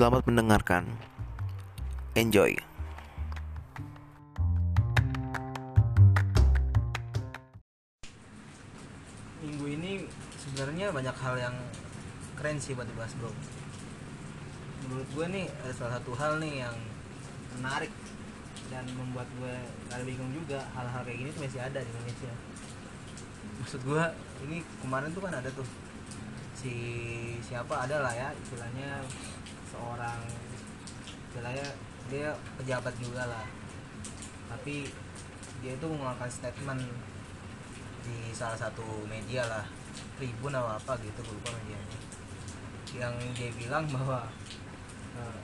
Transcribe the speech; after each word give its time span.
Selamat 0.00 0.24
mendengarkan. 0.24 0.88
Enjoy. 2.16 2.56
minggu 9.44 9.66
ini 9.76 10.08
sebenarnya 10.40 10.88
banyak 10.88 11.12
hal 11.20 11.36
yang 11.36 11.52
keren 12.40 12.56
sih 12.56 12.72
buat 12.72 12.88
dibahas 12.88 13.12
bro 13.20 13.28
menurut 14.88 15.08
gue 15.12 15.26
nih 15.36 15.46
ada 15.68 15.72
salah 15.76 16.00
satu 16.00 16.16
hal 16.16 16.40
nih 16.40 16.64
yang 16.64 16.76
menarik 17.60 17.92
dan 18.72 18.88
membuat 18.96 19.28
gue 19.36 19.52
agak 19.92 20.08
bingung 20.08 20.32
juga 20.32 20.64
hal-hal 20.80 21.04
kayak 21.04 21.28
gini 21.28 21.30
tuh 21.36 21.44
masih 21.44 21.60
ada 21.60 21.76
di 21.76 21.88
Indonesia 21.92 22.32
maksud 23.60 23.80
gue 23.84 24.04
ini 24.48 24.64
kemarin 24.80 25.12
tuh 25.12 25.28
kan 25.28 25.36
ada 25.36 25.52
tuh 25.52 25.68
si 26.56 26.72
siapa 27.44 27.84
ada 27.84 28.00
lah 28.00 28.16
ya 28.16 28.32
istilahnya 28.32 29.04
seorang 29.80 30.20
istilahnya 31.32 31.66
dia 32.12 32.28
pejabat 32.60 32.94
juga 33.00 33.24
lah. 33.24 33.46
Tapi 34.52 34.84
dia 35.64 35.72
itu 35.72 35.86
mengeluarkan 35.88 36.28
statement 36.28 36.84
di 38.04 38.16
salah 38.36 38.60
satu 38.60 38.84
media 39.08 39.48
lah. 39.48 39.64
Tribun 40.20 40.52
atau 40.52 40.76
apa 40.76 41.00
gitu 41.00 41.24
gue 41.24 41.32
lupa 41.32 41.50
medianya. 41.56 41.98
Yang 42.92 43.14
dia 43.40 43.50
bilang 43.56 43.84
bahwa 43.96 44.28
eh, 45.16 45.40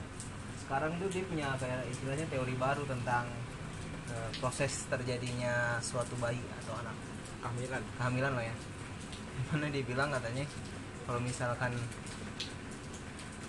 sekarang 0.61 0.93
tuh 1.01 1.09
dia 1.09 1.23
punya 1.25 1.49
kayak 1.57 1.81
istilahnya 1.89 2.29
teori 2.29 2.53
baru 2.61 2.85
tentang 2.85 3.25
eh, 4.13 4.29
proses 4.37 4.85
terjadinya 4.85 5.81
suatu 5.81 6.13
bayi 6.21 6.41
atau 6.61 6.77
anak. 6.77 6.93
Kehamilan. 7.41 7.81
Kehamilan 7.97 8.33
lah 8.37 8.45
ya. 8.45 8.55
Mana 9.49 9.69
dia 9.73 9.81
bilang 9.85 10.13
katanya 10.13 10.45
kalau 11.07 11.23
misalkan 11.23 11.71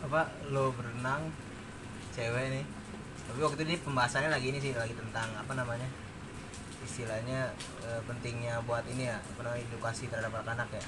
apa 0.04 0.30
lo 0.54 0.70
berenang 0.74 1.30
cewek 2.14 2.46
nih. 2.54 2.64
Tapi 3.28 3.38
waktu 3.44 3.60
itu 3.68 3.84
pembahasannya 3.84 4.30
lagi 4.32 4.46
ini 4.50 4.58
sih 4.62 4.72
lagi 4.72 4.94
tentang 4.96 5.28
apa 5.36 5.52
namanya 5.52 5.88
istilahnya 6.80 7.52
e, 7.84 8.00
pentingnya 8.06 8.62
buat 8.64 8.86
ini 8.88 9.10
ya 9.10 9.18
apa 9.18 9.40
namanya 9.44 9.62
edukasi 9.68 10.08
terhadap 10.08 10.32
anak-anak 10.42 10.68
ya. 10.78 10.84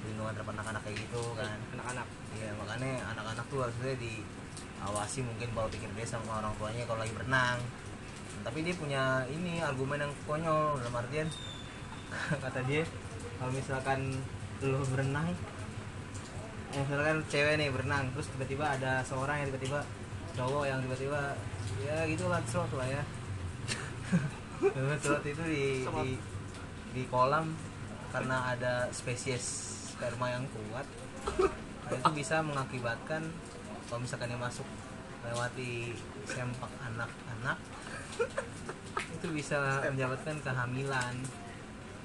Perlindungan 0.00 0.32
terhadap 0.36 0.52
anak-anak 0.54 0.82
kayak 0.84 0.96
gitu 1.00 1.22
kan. 1.38 1.58
anak-anak. 1.78 2.06
Iya 2.36 2.50
makanya 2.58 2.92
anak-anak 3.16 3.44
tuh 3.48 3.58
harusnya 3.64 3.94
diawasi 3.96 5.18
mungkin 5.24 5.48
bawa 5.56 5.68
pikir 5.72 5.90
dia 5.96 6.06
sama 6.06 6.42
orang 6.42 6.52
tuanya 6.58 6.84
kalau 6.84 7.00
lagi 7.00 7.14
berenang. 7.14 7.58
Tapi 8.40 8.58
dia 8.64 8.74
punya 8.76 9.02
ini 9.28 9.60
argumen 9.60 10.00
yang 10.00 10.12
konyol 10.24 10.80
dalam 10.80 10.94
artian 10.96 11.28
kata 12.42 12.60
dia 12.66 12.82
kalau 13.38 13.52
misalkan 13.56 14.20
lo 14.60 14.84
berenang 14.92 15.32
misalkan 16.70 17.18
cewek 17.26 17.54
nih 17.58 17.68
berenang 17.74 18.06
terus 18.14 18.30
tiba-tiba 18.30 18.64
ada 18.78 19.02
seorang 19.02 19.42
yang 19.42 19.48
tiba-tiba 19.50 19.80
cowok 20.38 20.64
yang 20.70 20.78
tiba-tiba 20.86 21.20
ya 21.82 22.06
gitu 22.06 22.24
lah 22.30 22.38
slot 22.46 22.70
lah 22.78 22.88
ya. 22.88 23.02
Slot 25.00 25.24
itu 25.24 25.42
di, 25.48 25.64
di 25.88 26.10
di 26.92 27.02
kolam 27.08 27.56
karena 28.12 28.52
ada 28.52 28.90
spesies 28.92 29.42
sperma 29.94 30.28
yang 30.28 30.44
kuat 30.50 30.86
nah, 31.88 31.94
itu 31.96 32.10
bisa 32.12 32.44
mengakibatkan 32.44 33.24
kalau 33.88 34.00
misalkan 34.02 34.28
dia 34.28 34.36
masuk 34.36 34.66
lewati 35.24 35.96
sempak 36.28 36.70
anak-anak 36.82 37.58
itu 39.20 39.26
bisa 39.36 39.84
menyebabkan 39.92 40.36
kehamilan. 40.40 41.14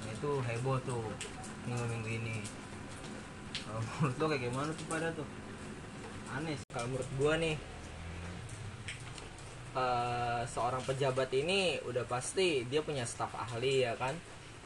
Nah, 0.04 0.10
itu 0.12 0.30
heboh 0.44 0.76
tuh 0.84 1.04
minggu-minggu 1.64 2.10
ini 2.22 2.36
kalau 3.66 3.80
menurut 3.82 4.16
lo 4.16 4.24
kayak 4.30 4.42
gimana 4.46 4.70
tuh 4.70 4.86
pada 4.86 5.08
tuh. 5.10 5.28
Aneh 6.30 6.54
sih. 6.54 6.68
kalau 6.70 6.86
menurut 6.94 7.10
gua 7.18 7.34
nih. 7.42 7.56
Eh, 9.76 10.42
seorang 10.48 10.80
pejabat 10.88 11.28
ini 11.36 11.76
udah 11.84 12.06
pasti 12.08 12.64
dia 12.70 12.80
punya 12.80 13.04
staf 13.04 13.28
ahli 13.36 13.84
ya 13.84 13.92
kan? 13.98 14.16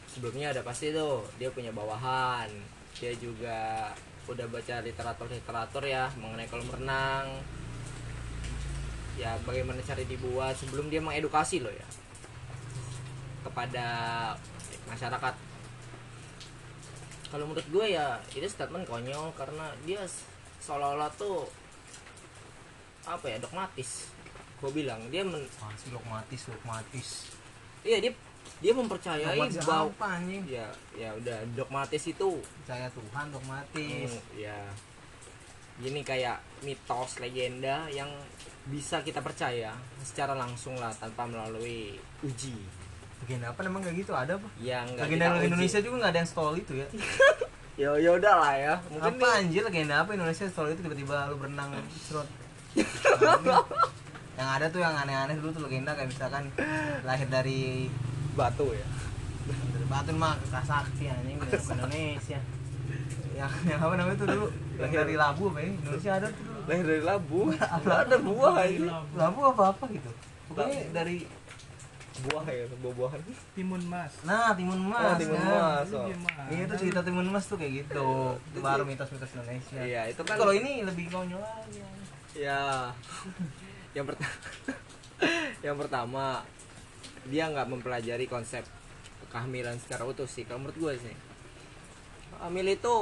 Sebelumnya 0.07 0.55
ada 0.55 0.63
pasti 0.63 0.95
tuh 0.95 1.27
dia 1.41 1.51
punya 1.51 1.75
bawahan. 1.75 2.47
Dia 2.95 3.17
juga 3.19 3.91
udah 4.31 4.47
baca 4.47 4.79
literatur 4.85 5.27
literatur 5.27 5.83
ya 5.83 6.07
mengenai 6.15 6.47
kolam 6.47 6.71
renang. 6.71 7.27
Ya 9.19 9.35
bagaimana 9.43 9.83
cara 9.83 10.05
dibuat 10.07 10.55
sebelum 10.55 10.87
dia 10.87 11.03
mengedukasi 11.03 11.59
loh 11.65 11.75
ya 11.75 11.89
kepada 13.41 13.89
masyarakat 14.87 15.35
kalau 17.31 17.47
menurut 17.47 17.67
gue 17.71 17.87
ya 17.95 18.19
itu 18.35 18.47
statement 18.51 18.91
konyol 18.91 19.31
karena 19.39 19.71
dia 19.87 20.03
seolah-olah 20.59 21.11
tuh 21.15 21.47
apa 23.07 23.27
ya 23.31 23.39
dogmatis. 23.39 24.11
Gue 24.59 24.71
bilang 24.75 24.99
dia 25.09 25.23
men, 25.23 25.47
masih 25.63 25.95
dogmatis 25.95 26.51
dogmatis. 26.51 27.09
Iya 27.87 28.03
dia 28.03 28.13
dia 28.61 28.73
mempercayai 28.75 29.39
dogmatis 29.39 29.63
bahwa 29.63 29.95
apa 29.95 30.07
anjing? 30.21 30.43
Ya 30.51 30.67
ya 30.99 31.15
udah 31.15 31.39
dogmatis 31.55 32.03
itu. 32.11 32.43
Percaya 32.67 32.91
Tuhan 32.91 33.27
dogmatis. 33.31 34.11
Hmm, 34.11 34.35
ya. 34.35 34.59
Ini 35.81 36.05
kayak 36.05 36.43
mitos 36.67 37.23
legenda 37.23 37.89
yang 37.89 38.11
bisa 38.69 39.01
kita 39.01 39.25
percaya 39.25 39.73
secara 40.05 40.37
langsung 40.37 40.77
lah 40.77 40.93
tanpa 40.93 41.25
melalui 41.25 41.97
uji 42.21 42.80
legenda 43.25 43.47
apa 43.53 43.61
emang 43.65 43.83
kayak 43.85 43.97
gitu 44.01 44.13
ada 44.17 44.33
apa? 44.37 44.49
Yang 44.61 44.87
nggak 44.97 45.07
legenda. 45.07 45.27
Indonesia 45.45 45.79
juga 45.85 45.95
nggak 46.01 46.13
ada 46.13 46.21
yang 46.23 46.31
stol 46.31 46.55
itu 46.57 46.73
ya. 46.77 46.89
Ya 47.81 47.97
ya 47.97 48.13
udah 48.13 48.35
lah 48.37 48.55
ya. 48.61 48.75
Mungkin 48.93 49.17
apa 49.17 49.27
anjir 49.41 49.65
legenda 49.65 50.05
apa 50.05 50.13
Indonesia 50.13 50.45
stol 50.53 50.69
itu 50.69 50.85
tiba-tiba 50.85 51.33
lu 51.33 51.41
berenang 51.41 51.73
serot? 51.97 52.29
Yang 54.41 54.49
ada 54.57 54.67
tuh 54.73 54.81
yang 54.81 54.95
aneh-aneh 54.97 55.37
dulu 55.37 55.53
tuh 55.53 55.63
legenda 55.69 55.93
kayak 55.93 56.09
misalkan 56.13 56.49
lahir 57.05 57.29
dari 57.29 57.93
batu 58.33 58.73
ya? 58.73 58.89
Dari 59.49 59.87
Batu 59.89 60.13
mah 60.17 60.37
sakti 60.49 61.09
anjing 61.09 61.37
Indonesia. 61.41 62.41
Yang 63.37 63.53
yang 63.69 63.81
apa 63.81 63.95
namanya 63.97 64.17
tuh 64.17 64.29
dulu? 64.29 64.47
Yang 64.81 64.93
dari 64.97 65.15
labu 65.17 65.43
apa 65.53 65.59
ya? 65.61 65.69
Indonesia 65.77 66.11
ada 66.17 66.27
tuh 66.33 66.43
dulu. 66.45 66.61
Lahir 66.69 66.85
dari 66.85 67.03
labu? 67.05 67.41
Ada 68.05 68.17
buah 68.21 68.55
ini 68.69 68.89
labu 69.17 69.41
apa 69.45 69.63
apa 69.73 69.85
gitu. 69.93 70.11
Pokoknya 70.49 70.79
dari 70.93 71.17
buah 72.29 72.45
ya 72.47 72.65
buah-buahan. 72.81 73.21
Timun 73.57 73.83
mas. 73.89 74.13
Nah 74.27 74.53
timun 74.53 74.81
emas 74.89 75.05
Oh, 75.05 75.17
timun 75.17 75.39
kan. 75.41 75.49
emas, 75.49 75.87
oh. 75.97 76.07
iya 76.53 76.65
tuh 76.69 76.77
cerita 76.77 77.01
timun 77.01 77.27
emas 77.29 77.45
tuh 77.49 77.57
kayak 77.57 77.73
gitu. 77.87 78.09
Itu 78.37 78.59
baru 78.61 78.83
mitos-mitos 78.85 79.31
Indonesia. 79.37 79.81
Iya 79.81 80.03
itu 80.13 80.21
Tapi 80.21 80.31
kan 80.31 80.37
kalau 80.41 80.55
ini 80.55 80.85
lebih 80.85 81.09
konyol 81.09 81.41
aja. 81.41 81.85
Ya 82.37 82.63
yang 83.97 84.07
pertama 84.07 84.33
yang 85.67 85.77
pertama 85.77 86.25
dia 87.29 87.45
nggak 87.53 87.69
mempelajari 87.69 88.25
konsep 88.25 88.65
kehamilan 89.31 89.79
secara 89.79 90.03
utuh 90.09 90.27
sih 90.27 90.43
kalau 90.43 90.67
menurut 90.67 90.79
gue 90.79 91.11
sih. 91.11 91.17
Hamil 92.41 92.73
itu 92.73 92.97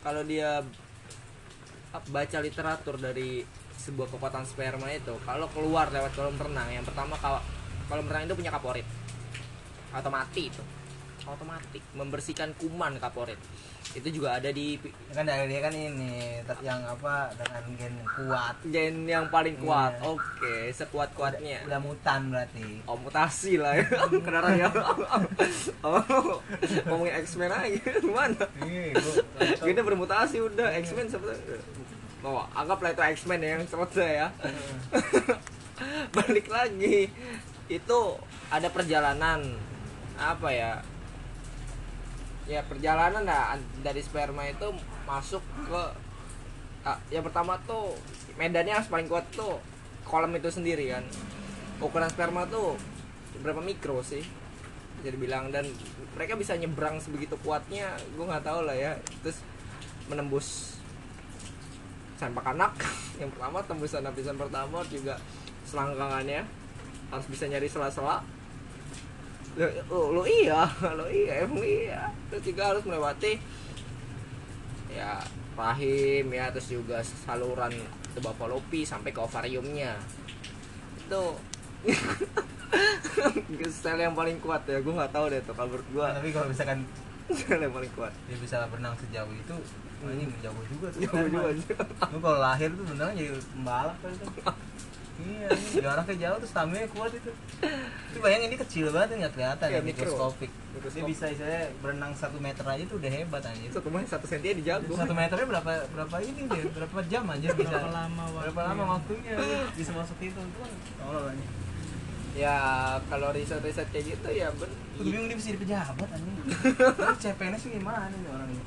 kalau 0.00 0.22
dia 0.24 0.64
baca 1.90 2.38
literatur 2.38 2.96
dari 2.96 3.42
sebuah 3.80 4.12
kekuatan 4.12 4.44
sperma 4.44 4.92
itu 4.92 5.16
kalau 5.24 5.48
keluar 5.50 5.88
lewat 5.88 6.12
kolam 6.12 6.36
renang 6.36 6.68
yang 6.68 6.84
pertama 6.84 7.16
kalau 7.16 7.40
kolam 7.90 8.06
renang 8.06 8.30
itu 8.30 8.38
punya 8.38 8.54
kaporit. 8.54 8.86
Otomatis 9.90 10.44
itu. 10.54 10.62
Otomatis. 11.26 11.82
Membersihkan 11.98 12.54
kuman 12.54 13.02
kaporit. 13.02 13.36
Itu 13.90 14.06
juga 14.14 14.38
ada 14.38 14.54
di 14.54 14.78
kan 15.10 15.26
dari 15.26 15.50
dia 15.50 15.66
kan 15.66 15.74
ini 15.74 16.38
yang 16.62 16.78
apa 16.86 17.34
dengan 17.34 17.64
gen 17.74 17.94
kuat. 18.06 18.54
Gen 18.70 18.96
yang 19.10 19.26
paling 19.34 19.58
kuat. 19.58 19.98
Iya. 19.98 20.06
oke 20.06 20.54
sekuat 20.70 21.10
kuatnya 21.18 21.66
udah 21.66 21.80
mutan 21.82 22.30
berarti. 22.30 22.86
Oh 22.86 22.94
mutasi 22.94 23.58
lah 23.58 23.74
ya. 23.74 23.86
Kenapa 24.26 24.54
ya 24.54 24.70
oh 25.82 26.38
ngomongin 26.86 27.18
X-Men 27.26 27.50
aja. 27.50 27.90
Gimana? 27.98 28.46
Iya 28.62 28.94
kita 29.58 29.80
bermutasi 29.90 30.38
udah 30.38 30.70
X-Men 30.78 31.10
sebetulnya. 31.10 31.58
Oh 32.22 32.46
anggaplah 32.54 32.94
itu 32.94 33.02
X-Men 33.02 33.42
ya 33.42 33.50
yang 33.58 33.66
sebetulnya 33.66 34.10
ya. 34.14 34.28
Balik 36.14 36.46
lagi 36.46 37.10
itu 37.70 38.00
ada 38.50 38.66
perjalanan 38.66 39.46
apa 40.18 40.48
ya? 40.50 40.72
Ya 42.50 42.66
perjalanan 42.66 43.22
lah 43.22 43.54
dari 43.86 44.02
sperma 44.02 44.42
itu 44.50 44.74
masuk 45.06 45.38
ke 45.70 45.82
ah, 46.82 46.98
yang 47.14 47.22
pertama 47.22 47.54
tuh 47.62 47.94
medannya 48.34 48.74
harus 48.74 48.90
paling 48.90 49.06
kuat 49.06 49.22
tuh 49.30 49.62
kolam 50.02 50.34
itu 50.34 50.50
sendiri 50.50 50.90
kan. 50.90 51.06
Ukuran 51.78 52.10
sperma 52.10 52.50
tuh 52.50 52.74
berapa 53.38 53.62
mikro 53.62 54.02
sih? 54.02 54.26
Bisa 54.98 55.14
dibilang 55.14 55.54
dan 55.54 55.64
mereka 56.18 56.34
bisa 56.34 56.58
nyebrang 56.58 56.98
sebegitu 56.98 57.38
kuatnya 57.46 57.94
gue 58.18 58.24
nggak 58.26 58.42
tahu 58.42 58.66
lah 58.66 58.74
ya. 58.74 58.98
Terus 59.22 59.38
menembus 60.10 60.74
sempak 62.18 62.50
anak 62.50 62.74
yang 63.22 63.30
pertama 63.30 63.62
tembusan 63.62 64.02
lapisan 64.02 64.34
pertama 64.36 64.82
juga 64.90 65.16
selangkangannya 65.70 66.59
harus 67.10 67.26
bisa 67.26 67.44
nyari 67.50 67.66
sela-sela. 67.66 68.22
Lo, 69.58 69.66
lo, 69.90 69.98
lo 70.14 70.22
iya 70.24 70.62
lo 70.98 71.06
iya 71.10 71.44
emang 71.44 71.62
iya. 71.62 72.10
Terus 72.30 72.42
juga 72.54 72.70
harus 72.70 72.82
melewati 72.86 73.36
ya 74.90 75.22
rahim 75.54 76.26
ya 76.32 76.50
terus 76.50 76.72
juga 76.72 76.98
saluran 77.04 77.70
P 78.70 78.86
sampai 78.86 79.10
ke 79.10 79.20
ovariumnya. 79.20 79.98
Itu 80.98 81.36
style 83.70 84.00
yang 84.06 84.14
paling 84.14 84.38
kuat 84.38 84.62
ya 84.66 84.78
gue 84.78 84.94
nggak 84.94 85.10
tahu 85.10 85.26
deh 85.32 85.40
tuh 85.42 85.54
menurut 85.56 85.86
gue 85.90 86.06
tapi 86.06 86.28
kalau 86.30 86.46
misalkan 86.46 86.78
style 87.30 87.62
yang 87.62 87.74
paling 87.74 87.92
kuat. 87.98 88.12
dia 88.30 88.36
bisa 88.38 88.62
berenang 88.70 88.94
sejauh 88.98 89.32
itu 89.32 89.56
wah, 90.02 90.10
ini 90.12 90.24
menjauh 90.28 90.64
juga 90.70 90.86
tuh. 90.94 91.00
Jauh 91.02 91.52
juga. 91.54 91.82
lu 92.14 92.18
kalau 92.22 92.38
lahir 92.38 92.68
tuh 92.72 92.84
beneran 92.86 93.14
jadi 93.16 93.30
pembalap 93.34 93.96
kan 94.02 94.12
iya 95.20 95.48
jaraknya 95.80 96.16
jauh 96.16 96.38
tuh 96.40 96.48
stamina 96.48 96.86
kuat 96.90 97.12
itu. 97.12 97.30
Itu 98.10 98.18
bayangin 98.18 98.48
ini 98.52 98.56
kecil 98.58 98.86
banget 98.90 99.20
nggak 99.20 99.32
kelihatan 99.36 99.66
Iya, 99.68 99.76
ya 99.76 99.80
mikro. 99.84 100.04
mikroskopik. 100.06 100.50
Dia 100.70 101.02
bisa 101.04 101.24
saya 101.34 101.60
berenang 101.82 102.12
satu 102.14 102.38
meter 102.38 102.64
aja 102.64 102.82
tuh 102.86 102.96
udah 102.96 103.10
hebat 103.10 103.42
anjir. 103.44 103.70
Satu 103.74 103.88
main 103.90 104.06
satu 104.06 104.24
senti 104.24 104.54
dijago. 104.56 104.92
Satu 104.94 105.12
meternya 105.12 105.46
berapa 105.46 105.72
berapa 105.90 106.16
ini 106.22 106.40
dia? 106.46 106.64
Berapa 106.70 106.98
jam 107.10 107.24
aja 107.28 107.48
bisa? 107.52 107.70
Berapa 107.70 107.90
lama 107.90 108.24
berapa 108.32 108.60
waktunya. 108.60 108.70
lama 108.74 108.84
waktunya? 108.96 109.34
Bisa 109.76 109.90
masuk 109.92 110.16
itu 110.22 110.38
itu 110.38 110.58
kan 110.60 110.72
tolol 111.00 111.26
aja 111.30 111.46
ya 112.30 112.54
kalau 113.10 113.34
riset 113.34 113.58
riset 113.58 113.90
kayak 113.90 114.14
gitu 114.14 114.28
ya 114.30 114.46
ben 114.54 114.70
bingung 115.02 115.26
dia 115.26 115.34
bisa 115.34 115.50
jadi 115.50 115.60
pejabat 115.66 116.08
anjing. 116.14 116.34
Ini 116.46 117.16
CPNS 117.18 117.62
gimana 117.74 118.06
nih 118.06 118.30
orang 118.30 118.48
ini? 118.54 118.62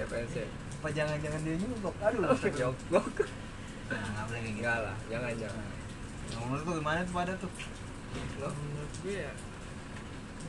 CPNS 0.00 0.34
Apa 0.80 0.88
jangan-jangan 0.96 1.40
dia 1.44 1.54
nyogok? 1.60 1.94
Aduh, 2.00 2.24
jogok 2.56 3.04
Nah, 3.92 4.00
nggak 4.00 4.24
boleh 4.24 4.40
gitu. 4.48 4.64
lah 4.64 4.96
jangan 5.12 5.32
jangan 5.36 5.64
Nah, 6.32 6.38
menurut 6.48 6.64
tuh 6.64 6.74
gimana 6.80 6.98
tuh 7.04 7.14
pada 7.14 7.32
tuh? 7.36 7.52
Loh, 8.40 8.52
menurut 8.52 8.92
gue 9.04 9.16
ya 9.24 9.32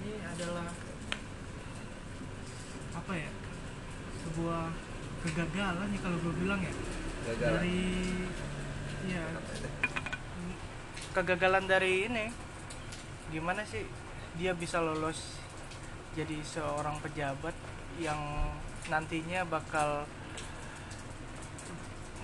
ini 0.04 0.20
adalah 0.26 0.68
apa 2.94 3.14
ya 3.16 3.32
sebuah 4.24 4.64
kegagalan 5.24 5.88
ya 5.92 6.00
kalau 6.04 6.18
gue 6.20 6.34
bilang 6.44 6.60
ya. 6.60 6.74
Gagal 7.24 7.52
dari 7.56 7.80
ya 9.08 9.24
kegagalan 11.16 11.66
dari 11.68 12.10
ini 12.10 12.26
gimana 13.32 13.64
sih 13.64 13.86
dia 14.36 14.52
bisa 14.52 14.84
lolos 14.84 15.40
jadi 16.18 16.42
seorang 16.44 16.98
pejabat 17.00 17.56
yang 18.02 18.18
nantinya 18.90 19.46
bakal 19.46 20.04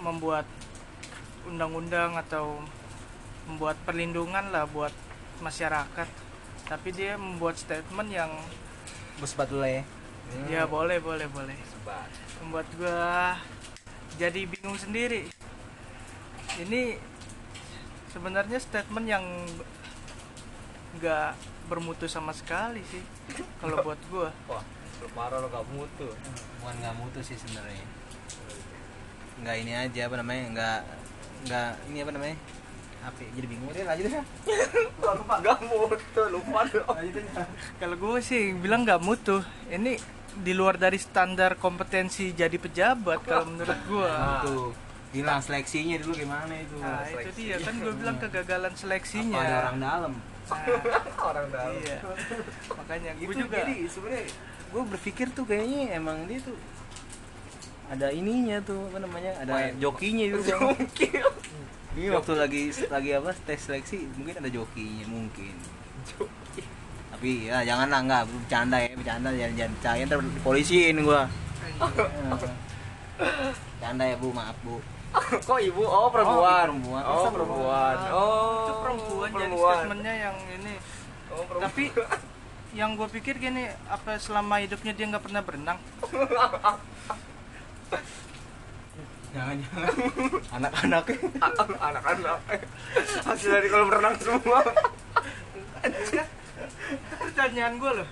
membuat 0.04 0.46
undang-undang 1.48 2.18
atau 2.18 2.60
membuat 3.50 3.76
perlindungan 3.82 4.54
lah 4.54 4.70
buat 4.70 4.94
masyarakat 5.42 6.06
tapi 6.70 6.94
dia 6.94 7.18
membuat 7.18 7.58
statement 7.58 8.14
yang 8.14 8.30
sepatu 9.26 9.58
lah 9.58 9.82
ya. 9.82 9.84
ya 10.48 10.62
boleh 10.70 11.02
boleh 11.02 11.26
boleh 11.28 11.58
sebat 11.66 12.10
membuat 12.46 12.68
gua 12.78 13.36
jadi 14.22 14.46
bingung 14.46 14.78
sendiri 14.78 15.26
ini 16.62 17.02
sebenarnya 18.14 18.62
statement 18.62 19.08
yang 19.10 19.26
nggak 21.02 21.34
bermutu 21.66 22.06
sama 22.06 22.32
sekali 22.38 22.86
sih 22.94 23.02
kalau 23.58 23.82
buat 23.82 24.00
gua 24.14 24.30
wah 24.46 24.64
lu 25.00 25.08
parah 25.16 25.40
lo 25.40 25.48
gak 25.48 25.64
mutu 25.72 26.12
Bukan 26.60 26.76
nggak 26.84 26.96
mutu 27.00 27.20
sih 27.24 27.40
sebenarnya. 27.40 27.86
Nggak 29.40 29.56
ini 29.64 29.72
aja 29.72 30.02
apa 30.12 30.16
namanya? 30.20 30.44
Nggak 30.52 30.80
nggak 31.48 31.70
ini 31.88 31.98
apa 32.04 32.12
namanya? 32.12 32.38
Apa? 33.00 33.18
ya? 33.18 33.30
Jadi 33.34 33.48
bingung 33.48 33.70
deh 33.70 33.84
lanjut 33.84 34.06
ya. 34.10 34.24
lupa 35.10 35.36
gak 35.40 35.60
mutu 35.64 36.22
lupa 36.30 36.60
kalau 37.76 37.96
gue 37.98 38.20
sih 38.20 38.54
bilang 38.54 38.84
nggak 38.84 39.00
mutu 39.00 39.42
ini 39.68 39.98
di 40.32 40.54
luar 40.54 40.78
dari 40.78 40.96
standar 40.96 41.58
kompetensi 41.58 42.30
jadi 42.32 42.54
pejabat 42.54 43.20
kalau 43.22 43.50
menurut 43.50 43.80
gua 43.86 44.06
Nah, 44.08 44.40
tuh. 44.44 44.70
Hilang 45.10 45.42
seleksinya 45.42 45.98
dulu 45.98 46.14
gimana 46.16 46.54
itu? 46.54 46.78
nah 46.78 47.02
itu 47.04 47.30
dia 47.36 47.58
kan 47.58 47.74
gue 47.76 47.90
bilang 47.92 48.18
kegagalan 48.18 48.70
Apa 48.70 48.78
seleksinya 48.78 49.40
ada 49.40 49.58
orang 49.66 49.80
dalam? 49.80 50.14
Nah, 50.14 50.58
orang 51.30 51.48
dalam 51.50 51.74
iya 51.80 51.98
makanya 52.70 53.12
gue 53.18 53.34
juga 53.34 53.58
jadi 53.58 53.76
sebenarnya 53.88 54.24
gue 54.70 54.84
berpikir 54.88 55.28
tuh 55.32 55.44
kayaknya 55.44 55.98
emang 55.98 56.30
dia 56.30 56.38
tuh 56.40 56.54
ada 57.90 58.14
ininya 58.14 58.62
tuh 58.62 58.86
apa 58.86 58.98
namanya 59.02 59.32
ada 59.40 59.54
Main. 59.56 59.74
jokinya 59.82 60.24
itu 60.28 60.38
Bang. 60.46 60.78
Ini 61.98 62.08
waktu 62.14 62.34
lagi 62.38 62.70
lagi 62.90 63.10
apa 63.18 63.34
tes 63.46 63.60
seleksi 63.66 64.06
mungkin 64.18 64.38
ada 64.38 64.50
jokinya 64.50 65.06
mungkin. 65.10 65.54
Tapi 67.10 67.50
ya 67.50 67.66
jangan 67.66 67.90
lah 67.90 68.02
nggak 68.06 68.24
bercanda 68.30 68.78
ya 68.78 68.94
bercanda 68.94 69.30
jangan 69.34 69.56
jangan 69.58 69.74
percaya 69.80 70.02
ntar 70.06 70.20
polisiin 70.46 70.96
gua. 71.02 71.26
Canda 73.82 74.04
ya 74.08 74.16
bu 74.16 74.32
maaf 74.32 74.56
bu. 74.64 74.80
Kok 75.42 75.60
ibu? 75.60 75.84
Oh 75.84 76.08
perempuan. 76.14 76.70
perempuan. 76.70 77.04
oh 77.04 77.16
Masa 77.18 77.30
perempuan. 77.34 77.96
oh 78.14 78.62
itu 78.62 78.74
perempuan, 78.80 79.30
jadi 79.34 79.50
perempuan. 79.50 79.74
statementnya 79.74 80.14
yang 80.14 80.38
ini. 80.62 80.74
Oh, 81.34 81.42
perempuan. 81.44 81.66
tapi 81.66 81.84
yang 82.78 82.94
gue 82.94 83.10
pikir 83.10 83.42
gini 83.42 83.66
apa 83.90 84.22
selama 84.22 84.62
hidupnya 84.62 84.94
dia 84.94 85.10
nggak 85.10 85.26
pernah 85.26 85.42
berenang 85.42 85.82
jangan 89.30 89.56
jangan 89.62 89.94
anak-anaknya 90.58 91.18
anak-anak. 91.80 92.40
Hasil 93.24 93.50
dari 93.52 93.68
kolam 93.68 93.90
renang 93.90 94.16
semua. 94.18 94.60
Pertanyaan 97.20 97.74
gue 97.78 97.92
loh. 97.94 98.08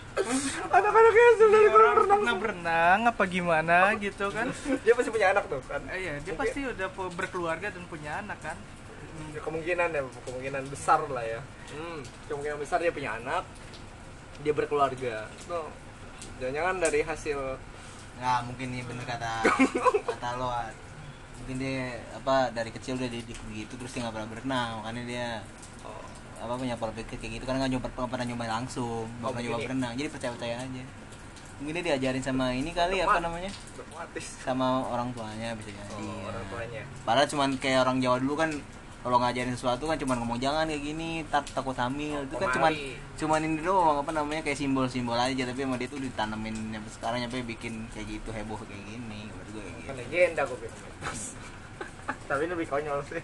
Anak-anaknya 0.69 1.25
hasil 1.27 1.47
dari 1.47 1.63
Ini 1.63 1.73
kolam 1.73 1.95
renang 1.97 2.19
pernah 2.19 2.35
berenang 2.37 2.99
apa 3.05 3.23
gimana 3.25 3.75
gitu 3.97 4.29
kan? 4.29 4.47
Dia 4.83 4.93
pasti 4.93 5.09
punya 5.09 5.27
anak 5.31 5.43
tuh 5.47 5.61
kan? 5.63 5.81
Eh, 5.89 5.97
iya 5.99 6.13
dia 6.17 6.31
Mungkin- 6.31 6.37
pasti 6.37 6.59
udah 6.63 6.87
berkeluarga 7.11 7.67
dan 7.67 7.83
punya 7.85 8.11
anak 8.19 8.37
kan? 8.39 8.57
Ya, 9.33 9.41
kemungkinan 9.41 9.89
ya 9.89 10.01
kemungkinan 10.23 10.63
besar 10.69 11.01
lah 11.09 11.25
ya. 11.25 11.41
Hmm, 11.73 12.05
kemungkinan 12.27 12.57
besar 12.57 12.77
dia 12.77 12.93
punya 12.93 13.17
anak 13.17 13.43
dia 14.39 14.53
berkeluarga. 14.53 15.25
No 15.49 15.65
jangan-jangan 16.37 16.75
dari 16.79 17.01
hasil 17.01 17.39
nggak 18.17 18.39
mungkin 18.43 18.67
nih 18.71 18.81
bener 18.83 19.05
kata 19.05 19.45
kata 20.09 20.29
lo 20.37 20.49
Ad. 20.49 20.73
Mungkin 21.39 21.55
dia 21.57 21.95
apa 22.11 22.49
dari 22.51 22.69
kecil 22.69 22.97
udah 22.97 23.07
dididik 23.07 23.39
begitu 23.47 23.73
terus 23.77 23.91
dia 23.93 24.01
nggak 24.03 24.15
pernah 24.15 24.29
berenang 24.29 24.69
makanya 24.81 25.03
dia 25.05 25.27
oh, 25.85 26.03
apa 26.37 26.53
punya 26.53 26.75
pola 26.77 26.93
pikir 26.93 27.17
kayak 27.17 27.41
gitu. 27.41 27.45
Kan 27.47 27.57
nggak 27.57 27.71
nyoba 27.73 27.87
nggak 27.89 28.11
pernah 28.11 28.25
nyoba 28.27 28.43
langsung 28.45 29.05
nggak 29.21 29.25
Oh, 29.25 29.33
pernah 29.33 29.45
nyoba 29.45 29.59
berenang 29.65 29.91
jadi 29.95 30.07
percaya 30.11 30.31
percaya 30.35 30.55
aja. 30.61 30.83
Mungkin 31.57 31.73
dia 31.81 31.83
diajarin 31.89 32.21
sama 32.21 32.53
ini 32.53 32.69
kali 32.69 33.01
apa 33.01 33.17
Teman. 33.17 33.33
namanya? 33.33 33.51
Sama 34.45 34.85
orang 34.93 35.09
tuanya 35.17 35.57
bisa 35.57 35.73
jadi. 35.73 36.05
Oh, 36.05 36.29
orang 36.29 36.45
tuanya. 36.53 36.81
Padahal 37.01 37.25
cuman 37.25 37.49
kayak 37.57 37.79
orang 37.81 37.97
Jawa 37.97 38.17
dulu 38.21 38.37
kan 38.37 38.53
kalau 39.01 39.17
ngajarin 39.23 39.55
sesuatu 39.55 39.87
kan 39.87 39.95
cuman 39.97 40.19
ngomong 40.21 40.37
jangan 40.37 40.67
kayak 40.69 40.83
gini 40.85 41.25
tak 41.33 41.49
takut 41.57 41.73
hamil. 41.73 42.21
Itu 42.29 42.37
kan 42.37 42.53
cuman 42.53 42.71
Komari. 42.77 42.93
cuman 43.17 43.39
ini 43.41 43.57
doang 43.65 43.97
apa 44.05 44.11
namanya 44.13 44.41
kayak 44.45 44.59
simbol-simbol 44.61 45.17
aja. 45.17 45.43
Tapi 45.49 45.59
sama 45.65 45.81
dia 45.81 45.89
tuh 45.89 45.97
ditanamin 45.97 46.53
sampai 46.77 46.91
sekarang 46.93 47.19
sampai 47.25 47.41
bikin 47.41 47.73
kayak 47.89 48.05
gitu 48.05 48.29
heboh 48.29 48.61
kayak 48.61 48.83
gini 48.85 49.25
legenda 49.93 50.43
gue 50.45 50.69
tapi 52.27 52.43
ini 52.43 52.51
lebih 52.53 52.67
konyol 52.67 52.99
sih. 53.07 53.23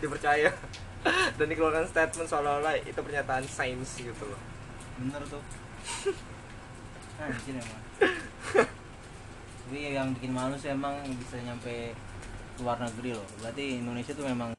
Dipercaya. 0.00 0.50
Dan 1.36 1.46
dikeluarkan 1.52 1.84
statement 1.88 2.28
seolah-olah 2.28 2.80
itu 2.80 2.96
pernyataan 2.96 3.44
sains 3.44 4.00
gitu 4.00 4.24
loh. 4.24 4.40
Bener 4.98 5.22
tuh. 5.28 5.42
Anjir 7.20 7.54
emang. 7.60 7.82
Tapi 9.62 9.78
yang 9.96 10.08
bikin 10.16 10.32
malu 10.32 10.54
sih 10.56 10.72
emang 10.72 10.96
bisa 11.16 11.36
nyampe 11.44 11.92
luar 12.60 12.80
negeri 12.80 13.16
loh. 13.16 13.26
Berarti 13.44 13.80
Indonesia 13.84 14.12
tuh 14.16 14.26
memang 14.26 14.50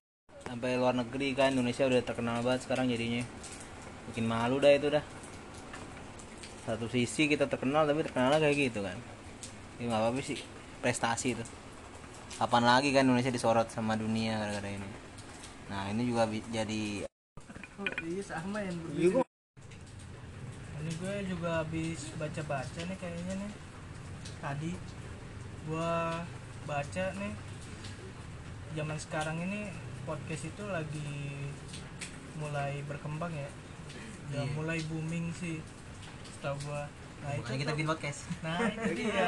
sampai 0.46 0.78
luar 0.78 0.94
negeri 0.94 1.34
kan. 1.34 1.58
Indonesia 1.58 1.90
udah 1.90 2.02
terkenal 2.06 2.46
banget 2.46 2.70
sekarang 2.70 2.90
jadinya. 2.94 3.26
Bikin 4.14 4.26
malu 4.30 4.62
dah 4.62 4.74
itu 4.74 4.88
dah. 4.94 5.04
Satu 6.64 6.88
sisi 6.88 7.28
kita 7.28 7.50
terkenal 7.50 7.90
tapi 7.90 8.06
terkenalnya 8.06 8.38
kayak 8.38 8.58
gitu 8.70 8.86
kan. 8.86 8.98
Ya 9.82 9.90
nggak 9.90 10.02
apa-apa 10.02 10.22
sih 10.22 10.53
prestasi 10.84 11.40
itu. 11.40 11.44
Kapan 12.36 12.64
lagi 12.68 12.92
kan 12.92 13.08
Indonesia 13.08 13.32
disorot 13.32 13.72
sama 13.72 13.96
dunia 13.96 14.36
gara-gara 14.36 14.68
ini. 14.68 14.90
Nah 15.72 15.88
ini 15.88 16.04
juga 16.04 16.28
jadi 16.52 17.08
iya 18.04 18.24
sama 18.24 18.60
yang 18.60 18.76
Iya, 18.92 19.24
ini 20.84 20.92
gue 21.00 21.16
juga 21.32 21.64
habis 21.64 22.12
baca-baca 22.20 22.80
nih 22.84 22.98
kayaknya 23.00 23.34
nih. 23.40 23.52
Tadi 24.44 24.72
gua 25.64 26.20
baca 26.68 27.06
nih 27.16 27.34
zaman 28.76 28.98
sekarang 29.00 29.40
ini 29.40 29.72
podcast 30.04 30.52
itu 30.52 30.64
lagi 30.68 31.48
mulai 32.36 32.84
berkembang 32.84 33.32
ya. 33.32 33.48
Udah 34.28 34.44
Iya. 34.44 34.54
mulai 34.60 34.80
booming 34.92 35.32
sih 35.32 35.64
setahu 36.28 36.60
gua 36.68 36.92
nah 37.24 37.34
itu 37.40 37.52
kita 37.56 37.72
bikin 37.72 37.88
podcast. 37.88 38.20
Nah 38.44 38.60
itu 38.68 38.92
dia. 39.00 39.28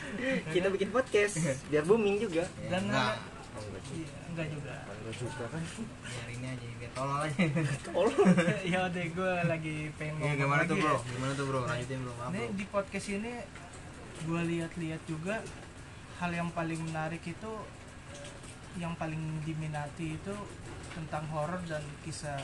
Kita 0.54 0.68
bikin 0.68 0.90
podcast 0.92 1.34
biar 1.72 1.84
booming 1.88 2.20
juga. 2.20 2.44
Dan 2.68 2.92
enggak. 2.92 3.16
oh, 3.56 3.62
enggak 3.64 3.82
iya, 3.96 4.18
enggak 4.28 4.46
juga. 4.52 4.74
Enggak 4.84 5.14
juga 5.16 5.44
kan? 5.48 5.62
Biar 6.04 6.28
ini 6.28 6.46
aja 6.52 6.66
biar 6.76 6.90
tolol 6.92 7.18
aja. 7.24 7.42
Ya 8.76 8.80
deh 8.92 9.06
gue 9.10 9.32
lagi 9.48 9.76
pengen 9.96 10.14
Iya 10.20 10.32
ngomong 10.36 10.40
gimana 10.44 10.62
tuh 10.68 10.76
ya. 10.76 10.82
bro? 10.84 10.96
Gimana 11.02 11.32
tuh 11.32 11.44
bro? 11.48 11.60
Lanjutin 11.64 11.98
bro. 12.04 12.12
Maaf 12.20 12.30
Ini 12.36 12.42
di 12.54 12.64
podcast 12.68 13.06
ini 13.08 13.32
gue 14.20 14.40
lihat-lihat 14.52 15.02
juga 15.08 15.36
hal 16.20 16.30
yang 16.36 16.52
paling 16.52 16.80
menarik 16.84 17.24
itu 17.24 17.52
yang 18.76 18.92
paling 19.00 19.18
diminati 19.42 20.20
itu 20.20 20.34
tentang 20.92 21.24
horor 21.32 21.58
dan 21.64 21.82
kisah 22.04 22.38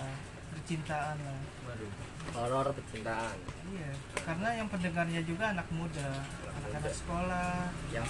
percintaan 0.57 1.17
lah. 1.21 1.39
Waduh 1.69 1.93
horor 2.35 2.67
percintaan. 2.75 3.37
Iya 3.71 3.91
karena 4.27 4.49
yang 4.59 4.69
pendengarnya 4.73 5.23
juga 5.23 5.55
anak 5.55 5.69
muda 5.71 6.27
anak-anak 6.59 6.95
sekolah 6.95 7.71
yang 7.95 8.09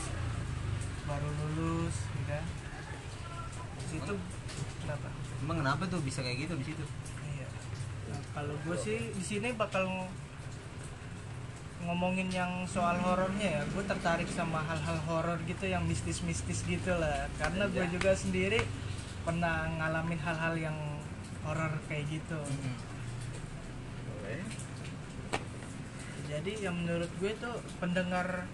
baru 1.05 1.29
lulus 1.29 1.97
ya 2.09 2.25
kan? 2.37 2.45
Di 3.77 3.87
situ 3.93 4.15
kenapa? 4.83 5.09
Emang 5.45 5.57
kenapa 5.61 5.83
tuh 5.87 6.01
bisa 6.01 6.25
kayak 6.25 6.49
gitu 6.49 6.55
di 6.57 6.67
situ? 6.73 6.85
Iya. 7.37 7.49
Nah, 8.11 8.21
kalau 8.33 8.55
gue 8.65 8.77
sih 8.81 8.99
di 9.13 9.25
sini 9.25 9.53
bakal 9.53 10.09
ngomongin 11.85 12.33
yang 12.33 12.65
soal 12.65 12.97
horornya 12.99 13.61
ya. 13.61 13.63
Gue 13.71 13.85
tertarik 13.85 14.27
sama 14.33 14.65
hal-hal 14.65 14.99
horor 15.07 15.39
gitu 15.45 15.69
yang 15.69 15.85
mistis-mistis 15.85 16.65
gitu 16.65 16.97
lah. 16.97 17.29
Karena 17.37 17.69
gue 17.69 17.85
juga 17.93 18.17
sendiri 18.17 18.65
pernah 19.23 19.69
ngalamin 19.77 20.19
hal-hal 20.19 20.55
yang 20.57 20.77
horor 21.47 21.73
kayak 21.87 22.05
gitu. 22.11 22.41
Jadi 26.27 26.53
yang 26.59 26.75
menurut 26.83 27.09
gue 27.23 27.31
itu 27.33 27.51
pendengar 27.79 28.51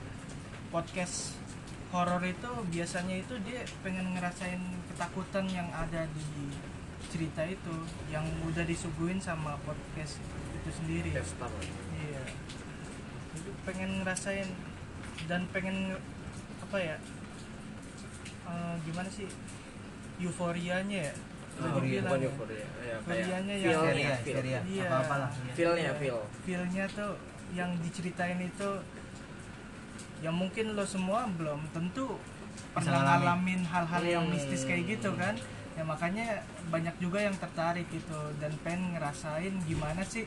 podcast 0.68 1.40
horor 1.88 2.20
itu 2.24 2.48
biasanya 2.68 3.20
itu 3.20 3.34
dia 3.44 3.64
pengen 3.80 4.12
ngerasain 4.12 4.60
ketakutan 4.92 5.44
yang 5.48 5.68
ada 5.72 6.04
di 6.12 6.52
cerita 7.08 7.44
itu 7.44 7.74
yang 8.08 8.24
udah 8.44 8.64
disuguhin 8.64 9.20
sama 9.20 9.56
podcast 9.64 10.20
itu 10.56 10.70
sendiri. 10.72 11.16
Iya. 11.96 12.22
Itu 13.36 13.50
pengen 13.64 14.04
ngerasain 14.04 14.48
dan 15.28 15.48
pengen 15.48 15.96
nge- 15.96 16.04
apa 16.68 16.76
ya 16.80 16.96
eh, 18.48 18.74
gimana 18.84 19.08
sih 19.12 19.28
euforianya 20.20 21.12
ya 21.12 21.14
Oh, 21.52 21.62
Lebih 21.62 21.70
bukan 21.70 21.84
bilang 21.84 22.08
ya. 22.16 22.26
euforia. 22.26 22.56
Ya, 22.56 22.66
kayak 22.66 22.96
Euforianya 23.02 23.54
yang- 23.54 23.62
feel-nya, 23.62 24.12
seria, 24.18 24.60
Iya. 24.64 24.84
apa 24.84 24.96
apalah 24.98 25.30
Feel-nya, 25.52 25.92
feel. 25.94 26.18
feelnya 26.42 26.84
tuh 26.88 27.12
yang 27.52 27.70
diceritain 27.78 28.40
itu 28.40 28.70
yang 30.18 30.32
mungkin 30.32 30.72
lo 30.72 30.84
semua 30.86 31.28
belum 31.28 31.60
tentu 31.70 32.16
pernah 32.72 33.04
ngalamin. 33.18 33.60
hal-hal 33.62 34.02
yang 34.02 34.24
Hmm. 34.24 34.32
mistis 34.32 34.64
kayak 34.64 34.86
gitu 34.88 35.12
kan 35.14 35.36
ya 35.72 35.82
makanya 35.82 36.40
banyak 36.68 36.92
juga 36.98 37.18
yang 37.18 37.34
tertarik 37.34 37.84
gitu 37.88 38.16
dan 38.38 38.52
pengen 38.58 38.92
ngerasain 38.92 39.52
gimana 39.62 40.00
sih 40.02 40.24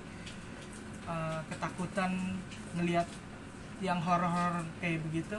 uh, 1.06 1.42
ketakutan 1.48 2.38
ngelihat 2.74 3.06
yang 3.80 3.98
horor-horor 4.00 4.62
kayak 4.80 5.02
begitu 5.04 5.38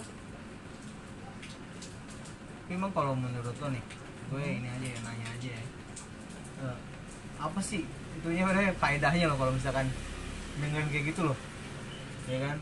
Tapi 2.58 2.74
emang 2.74 2.90
kalau 2.90 3.14
menurut 3.14 3.54
lo 3.56 3.68
nih 3.68 3.82
gue 4.26 4.42
ini 4.42 4.66
aja 4.66 4.86
ya 4.86 4.98
nanya 5.02 5.26
aja 5.30 5.48
ya. 5.50 5.62
Eh, 6.62 6.76
apa 7.38 7.60
sih? 7.60 7.82
Itunya 8.16 8.42
sebenarnya 8.42 8.72
faedahnya 8.74 9.24
loh 9.28 9.36
kalau 9.36 9.52
misalkan 9.52 9.86
dengan 10.56 10.84
kayak 10.88 11.04
gitu 11.10 11.20
loh. 11.26 11.38
Ya 12.26 12.38
kan? 12.42 12.56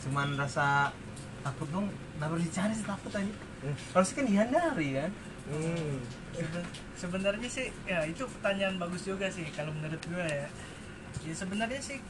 Cuman 0.00 0.28
rasa 0.34 0.94
takut 1.40 1.68
dong. 1.68 1.86
Kenapa 2.16 2.36
harus 2.36 2.46
dicari 2.46 2.72
sih 2.72 2.84
takut 2.84 3.12
aja? 3.12 3.32
Hmm. 3.60 3.76
harusnya 3.92 4.14
kan 4.16 4.24
dihindari 4.24 4.88
kan? 4.96 5.10
Hmm. 5.50 5.96
Seben- 6.32 6.70
sebenarnya 6.96 7.48
sih 7.48 7.66
ya 7.84 8.00
itu 8.04 8.24
pertanyaan 8.24 8.80
bagus 8.80 9.04
juga 9.04 9.28
sih 9.28 9.44
kalau 9.52 9.72
menurut 9.72 10.00
gue 10.00 10.24
ya. 10.24 10.48
Ya 11.20 11.34
sebenarnya 11.34 11.76
sih 11.76 12.00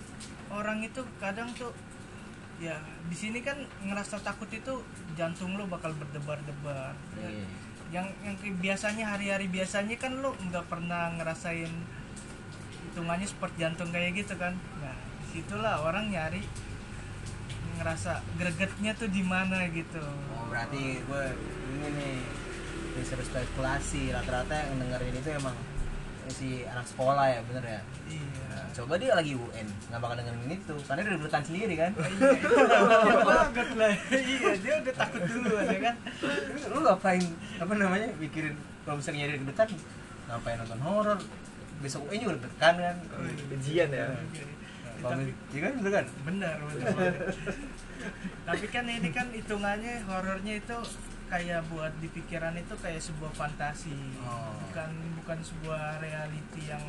orang 0.46 0.78
itu 0.82 1.02
kadang 1.18 1.50
tuh 1.54 1.74
ya 2.60 2.76
di 3.08 3.16
sini 3.16 3.40
kan 3.40 3.56
ngerasa 3.80 4.20
takut 4.20 4.46
itu 4.52 4.84
jantung 5.16 5.56
lo 5.56 5.64
bakal 5.64 5.90
berdebar-debar 5.96 6.92
Iya. 7.16 7.46
Yang 7.90 8.06
yang 8.22 8.38
biasanya 8.62 9.04
hari-hari 9.14 9.50
biasanya 9.50 9.98
kan 9.98 10.22
lo 10.22 10.34
nggak 10.38 10.66
pernah 10.70 11.10
ngerasain 11.18 11.70
hitungannya 12.90 13.26
seperti 13.26 13.56
jantung 13.62 13.90
kayak 13.90 14.14
gitu 14.14 14.34
kan. 14.38 14.54
Nah 14.82 14.96
di 15.22 15.26
situlah 15.34 15.82
orang 15.82 16.10
nyari 16.10 16.42
ngerasa 17.78 18.22
gregetnya 18.38 18.92
tuh 18.94 19.10
di 19.10 19.22
mana 19.26 19.66
gitu. 19.70 20.02
Oh 20.34 20.46
berarti 20.50 21.02
gue 21.02 21.24
ini 21.74 21.88
nih 21.98 22.16
bisa 22.98 23.14
berspekulasi 23.18 24.10
rata-rata 24.14 24.54
yang 24.70 24.82
dengerin 24.82 25.14
itu 25.16 25.30
emang 25.34 25.56
si 26.28 26.68
anak 26.68 26.84
sekolah 26.84 27.26
ya 27.26 27.40
bener 27.48 27.64
ya? 27.64 27.80
Iya. 28.10 28.44
Nah, 28.50 28.66
coba 28.76 28.94
dia 29.00 29.10
lagi 29.16 29.32
UN 29.38 29.66
nggak 29.88 30.00
bakal 30.00 30.16
dengerin 30.20 30.52
itu. 30.52 30.74
Karena 30.84 31.00
dia 31.06 31.16
udah 31.16 31.42
sendiri 31.42 31.74
kan? 31.78 31.92
Iya 31.96 32.30
wajar 32.84 33.20
banget 33.24 33.68
lah. 33.78 33.92
Iya 34.12 34.50
dia 34.60 34.74
udah 34.84 34.94
takut 34.94 35.22
duluan 35.24 35.64
ya 35.66 35.80
kan? 35.80 35.94
Lu 36.68 36.78
ngapain 36.84 37.24
apa 37.62 37.72
namanya 37.78 38.08
mikirin 38.20 38.54
kalau 38.84 38.96
misalnya 38.98 39.18
nyari 39.24 39.40
depan 39.40 39.68
ngapain 40.28 40.56
nonton 40.60 40.80
horor? 40.84 41.18
Besok 41.80 42.02
UN 42.12 42.20
juga 42.20 42.34
deg-degan 42.36 42.74
kan? 42.76 42.96
Ujian 43.56 43.88
ya. 43.88 44.06
Kalau 45.00 45.16
tapi 45.16 45.32
iya 45.56 45.60
kan 45.64 45.72
bener 45.80 45.92
kan? 45.96 46.06
Benar 46.28 46.56
benar. 46.68 47.14
Tapi 48.48 48.66
kan 48.72 48.84
ini 48.88 49.12
kan 49.12 49.28
hitungannya 49.28 50.02
horornya 50.08 50.54
itu 50.56 50.78
kayak 51.30 51.62
buat 51.70 51.94
di 52.02 52.10
pikiran 52.10 52.58
itu 52.58 52.74
kayak 52.82 52.98
sebuah 52.98 53.30
fantasi. 53.38 53.94
Oh. 54.26 54.58
bukan 54.66 54.90
bukan 55.22 55.38
sebuah 55.38 56.02
reality 56.02 56.66
yang 56.66 56.82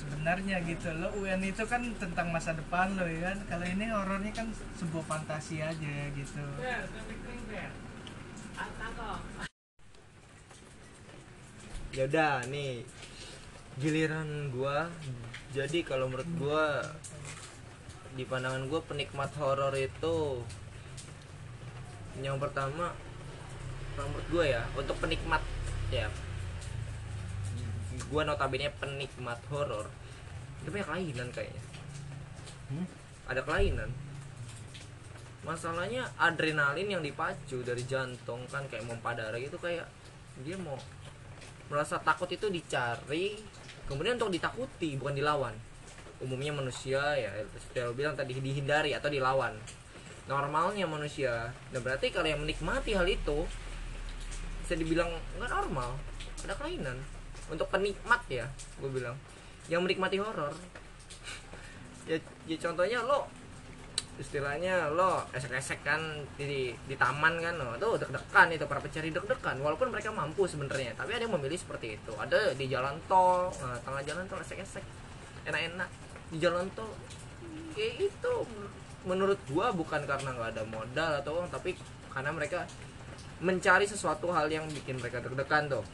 sebenarnya 0.00 0.64
gitu 0.66 0.88
lo 0.98 1.14
UN 1.20 1.44
itu 1.46 1.62
kan 1.68 1.84
tentang 2.00 2.32
masa 2.32 2.56
depan 2.56 2.96
lo 2.96 3.04
ya 3.04 3.30
kan? 3.30 3.38
Kalau 3.46 3.66
ini 3.68 3.92
horornya 3.92 4.32
kan 4.32 4.48
sebuah 4.80 5.04
fantasi 5.04 5.60
aja 5.60 5.94
gitu. 6.16 6.42
Ya 11.92 12.08
udah 12.08 12.34
nih. 12.48 12.88
Giliran 13.76 14.48
gua. 14.52 14.88
Jadi 15.52 15.84
kalau 15.84 16.08
menurut 16.08 16.28
gua 16.40 16.66
di 18.16 18.24
pandangan 18.24 18.64
gua 18.68 18.80
penikmat 18.84 19.32
horor 19.36 19.72
itu 19.76 20.44
yang 22.20 22.36
pertama 22.36 22.92
kalau 23.94 24.08
menurut 24.10 24.28
gua 24.32 24.44
ya 24.44 24.62
untuk 24.76 24.96
penikmat 24.98 25.42
ya. 25.92 26.08
Gua 28.08 28.22
notabene 28.24 28.72
penikmat 28.76 29.40
horor 29.48 29.88
itu 30.62 30.70
banyak 30.70 30.86
kelainan 30.86 31.28
kayaknya. 31.34 31.62
Hmm? 32.72 32.86
ada 33.28 33.40
kelainan. 33.42 33.90
Masalahnya 35.42 36.06
adrenalin 36.20 36.86
yang 36.86 37.02
dipacu 37.02 37.66
dari 37.66 37.82
jantung 37.82 38.46
kan 38.46 38.62
kayak 38.70 38.86
pompa 38.86 39.16
darah 39.16 39.38
gitu 39.38 39.58
kayak 39.58 39.86
dia 40.46 40.54
mau 40.54 40.78
merasa 41.66 41.98
takut 41.98 42.30
itu 42.30 42.46
dicari 42.46 43.34
kemudian 43.90 44.14
untuk 44.20 44.30
ditakuti 44.30 44.94
bukan 45.00 45.18
dilawan. 45.18 45.54
Umumnya 46.22 46.54
manusia 46.54 47.02
ya 47.18 47.30
lo 47.82 47.94
bilang 47.96 48.14
tadi 48.14 48.38
dihindari 48.38 48.94
atau 48.94 49.10
dilawan. 49.10 49.58
Normalnya 50.30 50.86
manusia. 50.86 51.50
Nah 51.74 51.80
berarti 51.82 52.14
kalau 52.14 52.30
yang 52.30 52.38
menikmati 52.38 52.94
hal 52.94 53.08
itu 53.10 53.42
bisa 54.72 54.80
dibilang 54.88 55.12
nggak 55.36 55.52
normal. 55.52 56.00
Ada 56.48 56.56
kelainan. 56.56 56.96
Untuk 57.52 57.68
penikmat 57.68 58.24
ya 58.32 58.48
gue 58.80 58.88
bilang. 58.88 59.12
Yang 59.68 59.80
menikmati 59.84 60.16
horor. 60.16 60.56
Ya, 62.02 62.18
ya 62.50 62.58
contohnya 62.58 62.98
lo 63.06 63.30
istilahnya 64.18 64.90
lo 64.90 65.22
esek-esek 65.30 65.86
kan 65.86 66.02
di 66.34 66.74
di 66.74 66.98
taman 66.98 67.38
kan 67.38 67.54
lo. 67.54 67.78
Tuh 67.78 67.94
deg-degan 67.94 68.50
itu 68.50 68.66
para 68.66 68.82
pencari 68.82 69.14
deg-degan. 69.14 69.62
Walaupun 69.62 69.92
mereka 69.92 70.10
mampu 70.10 70.42
sebenarnya 70.50 70.98
tapi 70.98 71.14
ada 71.14 71.22
yang 71.28 71.36
memilih 71.38 71.54
seperti 71.54 72.00
itu. 72.00 72.12
Ada 72.18 72.58
di 72.58 72.66
jalan 72.66 72.98
tol 73.06 73.54
nah, 73.62 73.78
tengah 73.86 74.02
jalan 74.02 74.26
tol 74.26 74.42
esek-esek. 74.42 74.82
Enak-enak. 75.46 75.86
Di 76.34 76.42
jalan 76.42 76.66
tol 76.74 76.90
ya 77.78 77.86
itu. 78.00 78.34
Menurut 79.06 79.38
gua 79.46 79.70
bukan 79.70 80.02
karena 80.02 80.34
nggak 80.34 80.58
ada 80.58 80.64
modal 80.66 81.10
atau 81.22 81.38
uang 81.38 81.54
tapi 81.54 81.78
karena 82.10 82.34
mereka 82.34 82.66
mencari 83.42 83.84
sesuatu 83.84 84.30
hal 84.30 84.46
yang 84.46 84.64
bikin 84.70 84.96
mereka 85.02 85.18
deg-degan 85.18 85.66
tuh. 85.66 85.84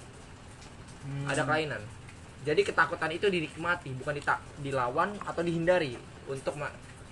Hmm. 0.98 1.24
ada 1.24 1.42
kelainan. 1.48 1.80
Jadi 2.44 2.60
ketakutan 2.68 3.08
itu 3.08 3.26
dinikmati 3.32 3.90
bukan 3.96 4.12
dita- 4.12 4.44
dilawan 4.60 5.16
atau 5.24 5.40
dihindari. 5.40 5.96
Untuk 6.28 6.54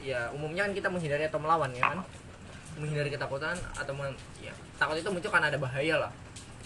ya 0.04 0.28
umumnya 0.36 0.68
kan 0.68 0.72
kita 0.76 0.88
menghindari 0.92 1.24
atau 1.24 1.40
melawan 1.40 1.72
ya 1.72 1.80
kan? 1.80 2.04
Menghindari 2.76 3.08
ketakutan 3.08 3.56
atau 3.56 3.92
men- 3.96 4.20
ya 4.44 4.52
takut 4.76 5.00
itu 5.00 5.08
muncul 5.08 5.32
karena 5.32 5.48
ada 5.48 5.56
bahaya 5.56 5.96
lah. 5.96 6.12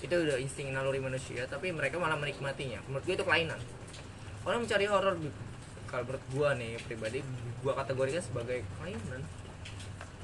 Itu 0.03 0.11
udah 0.11 0.43
insting 0.43 0.75
naluri 0.75 0.99
manusia 0.99 1.47
tapi 1.47 1.71
mereka 1.71 2.03
malah 2.03 2.19
menikmatinya. 2.19 2.83
Menurut 2.91 3.07
gue 3.07 3.15
itu 3.15 3.23
kelainan. 3.23 3.61
Orang 4.43 4.67
mencari 4.67 4.91
horor 4.91 5.15
di- 5.21 5.31
kalau 5.87 6.07
menurut 6.07 6.25
gua 6.31 6.55
nih 6.55 6.79
pribadi 6.87 7.19
gua 7.63 7.75
kategorikan 7.83 8.23
sebagai 8.23 8.63
kelainan 8.79 9.23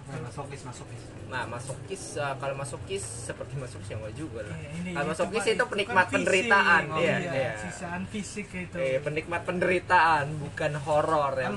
masokis 0.07 0.63
masokis 0.63 1.03
nah 1.27 1.43
masokis 1.45 2.03
uh, 2.17 2.35
kalau 2.37 2.55
masokis 2.55 3.03
seperti 3.03 3.55
masokis 3.57 3.89
ya 3.89 3.97
enggak 3.97 4.15
juga 4.15 4.41
lah 4.41 4.55
Iya, 4.55 4.71
ini 4.73 4.91
kalau 4.93 5.03
itu 5.05 5.13
masokis 5.13 5.43
kan- 5.43 5.51
itu 5.51 5.59
kan 5.59 5.69
penikmat 5.69 6.05
fisik. 6.05 6.15
penderitaan 6.15 6.83
Oh, 6.87 6.99
iya, 6.99 7.17
iya, 7.19 7.33
iya. 7.33 7.51
sisaan 7.59 8.03
fisik 8.07 8.47
itu 8.49 8.77
Eh, 8.77 8.99
penikmat 9.01 9.43
penderitaan 9.43 10.25
bukan 10.39 10.73
horor 10.81 11.33
ya. 11.35 11.49
kan 11.49 11.55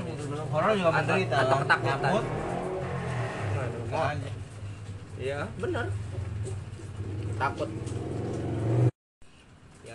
horor 0.49 0.71
juga 0.73 0.81
Atau- 0.83 0.97
menderita 0.97 1.35
atau 1.39 1.57
ketakutan. 1.59 2.11
Nggak 3.85 4.05
aja. 4.07 4.31
Iya, 5.19 5.39
benar. 5.55 5.85
Takut. 7.37 7.69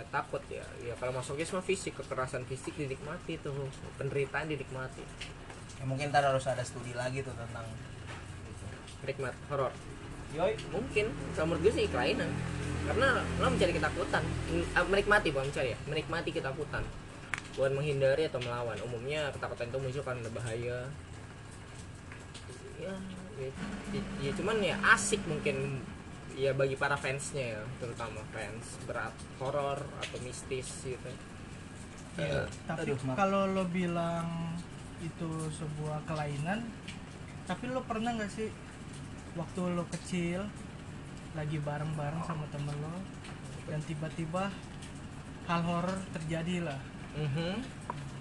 takut 0.06 0.46
ya 0.46 0.62
ya 0.80 0.94
kalau 0.94 1.10
masokis 1.12 1.50
mah 1.50 1.58
fisik 1.60 1.90
kekerasan 1.96 2.46
fisik 2.46 2.70
dinikmati 2.76 3.34
tuh 3.36 3.66
penderitaan 3.96 4.46
dinikmati 4.46 5.02
ya 5.74 5.84
mungkin 5.84 6.10
ntar 6.10 6.22
harus 6.22 6.46
ada 6.46 6.62
studi 6.62 6.94
lagi 6.94 7.18
tuh 7.18 7.34
tentang 7.34 7.66
nikmat 9.04 9.34
horor. 9.46 9.72
Yoi. 10.34 10.52
Mungkin 10.68 11.06
kalau 11.32 11.46
menurut 11.48 11.62
gue 11.64 11.72
sih 11.74 11.86
kelainan 11.86 12.28
karena 12.84 13.08
lo 13.38 13.48
mencari 13.48 13.72
ketakutan. 13.72 14.22
Ah, 14.74 14.84
menikmati 14.84 15.28
bukan 15.30 15.46
mencari 15.48 15.72
ya. 15.72 15.78
Menikmati 15.86 16.30
ketakutan. 16.30 16.82
Bukan 17.54 17.72
menghindari 17.72 18.26
atau 18.26 18.42
melawan. 18.42 18.76
Umumnya 18.82 19.30
ketakutan 19.30 19.70
itu 19.70 19.78
muncul 19.78 20.02
karena 20.02 20.28
bahaya. 20.28 20.78
Ya 22.76 22.94
ya, 23.34 23.50
ya- 23.94 24.10
ya 24.20 24.30
cuman 24.34 24.56
ya 24.60 24.76
asik 24.92 25.22
mungkin. 25.24 25.80
Ya 26.34 26.50
bagi 26.50 26.74
para 26.74 26.98
fansnya 26.98 27.54
ya 27.54 27.62
terutama 27.78 28.18
fans 28.34 28.66
berat 28.90 29.14
horor 29.38 29.78
atau 30.02 30.18
mistis 30.18 30.66
gitu. 30.82 31.10
Ya, 32.14 32.42
tapi 32.66 32.90
Aduh, 32.90 32.98
maaf. 33.06 33.16
kalau 33.16 33.42
lo 33.46 33.66
bilang 33.66 34.54
itu 34.98 35.30
sebuah 35.50 36.02
kelainan 36.06 36.62
tapi 37.44 37.66
lo 37.68 37.82
pernah 37.82 38.14
nggak 38.14 38.30
sih 38.30 38.48
waktu 39.34 39.60
lo 39.74 39.84
kecil 39.90 40.46
lagi 41.34 41.58
bareng-bareng 41.58 42.22
sama 42.22 42.46
temen 42.48 42.74
lo 42.78 42.94
dan 43.66 43.82
tiba-tiba 43.82 44.50
hal 45.44 45.60
horor 45.62 45.98
terjadi 46.14 46.62
lah. 46.62 46.80
Mhm, 47.14 47.54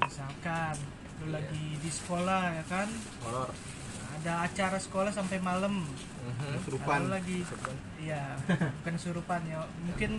misalkan 0.02 0.76
lo 1.22 1.26
Iya. 1.30 1.34
lagi 1.40 1.66
di 1.78 1.90
sekolah 1.90 2.42
ya 2.58 2.64
kan? 2.66 2.90
Horor. 3.22 3.50
Ada 4.14 4.46
acara 4.46 4.78
sekolah 4.78 5.10
sampai 5.10 5.38
malam. 5.40 5.86
Mhm. 5.86 6.52
Kesurupan. 6.58 6.98
Lalu 7.06 7.10
lagi 7.14 7.38
iya 8.02 8.34
bukan 8.82 8.96
surupan 8.98 9.42
ya. 9.46 9.62
Mungkin 9.86 10.18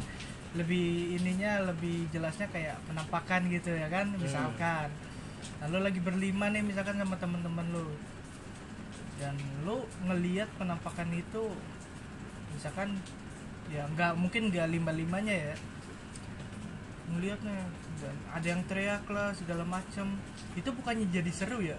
lebih 0.55 1.19
ininya 1.19 1.67
lebih 1.67 2.07
jelasnya 2.15 2.47
kayak 2.47 2.79
penampakan 2.87 3.51
gitu 3.51 3.75
ya 3.75 3.91
kan? 3.91 4.15
Misalkan. 4.15 4.89
Lalu 5.67 5.79
lagi 5.91 6.01
berlima 6.01 6.47
nih 6.49 6.63
misalkan 6.63 6.97
sama 6.97 7.19
temen-temen 7.19 7.67
lu 7.75 7.85
dan 9.19 9.35
lu 9.63 9.87
ngelihat 10.11 10.51
penampakan 10.59 11.15
itu 11.15 11.55
misalkan 12.55 12.99
ya 13.71 13.87
nggak 13.95 14.19
mungkin 14.19 14.51
nggak 14.51 14.67
lima 14.71 14.91
limanya 14.91 15.35
ya. 15.35 15.57
Ngelihatnya 17.15 17.59
dan 18.03 18.17
ada 18.33 18.47
yang 18.47 18.63
teriak 18.67 19.05
lah 19.13 19.31
segala 19.37 19.63
macam 19.63 20.19
itu 20.59 20.69
bukannya 20.73 21.07
jadi 21.15 21.31
seru 21.31 21.63
ya? 21.63 21.79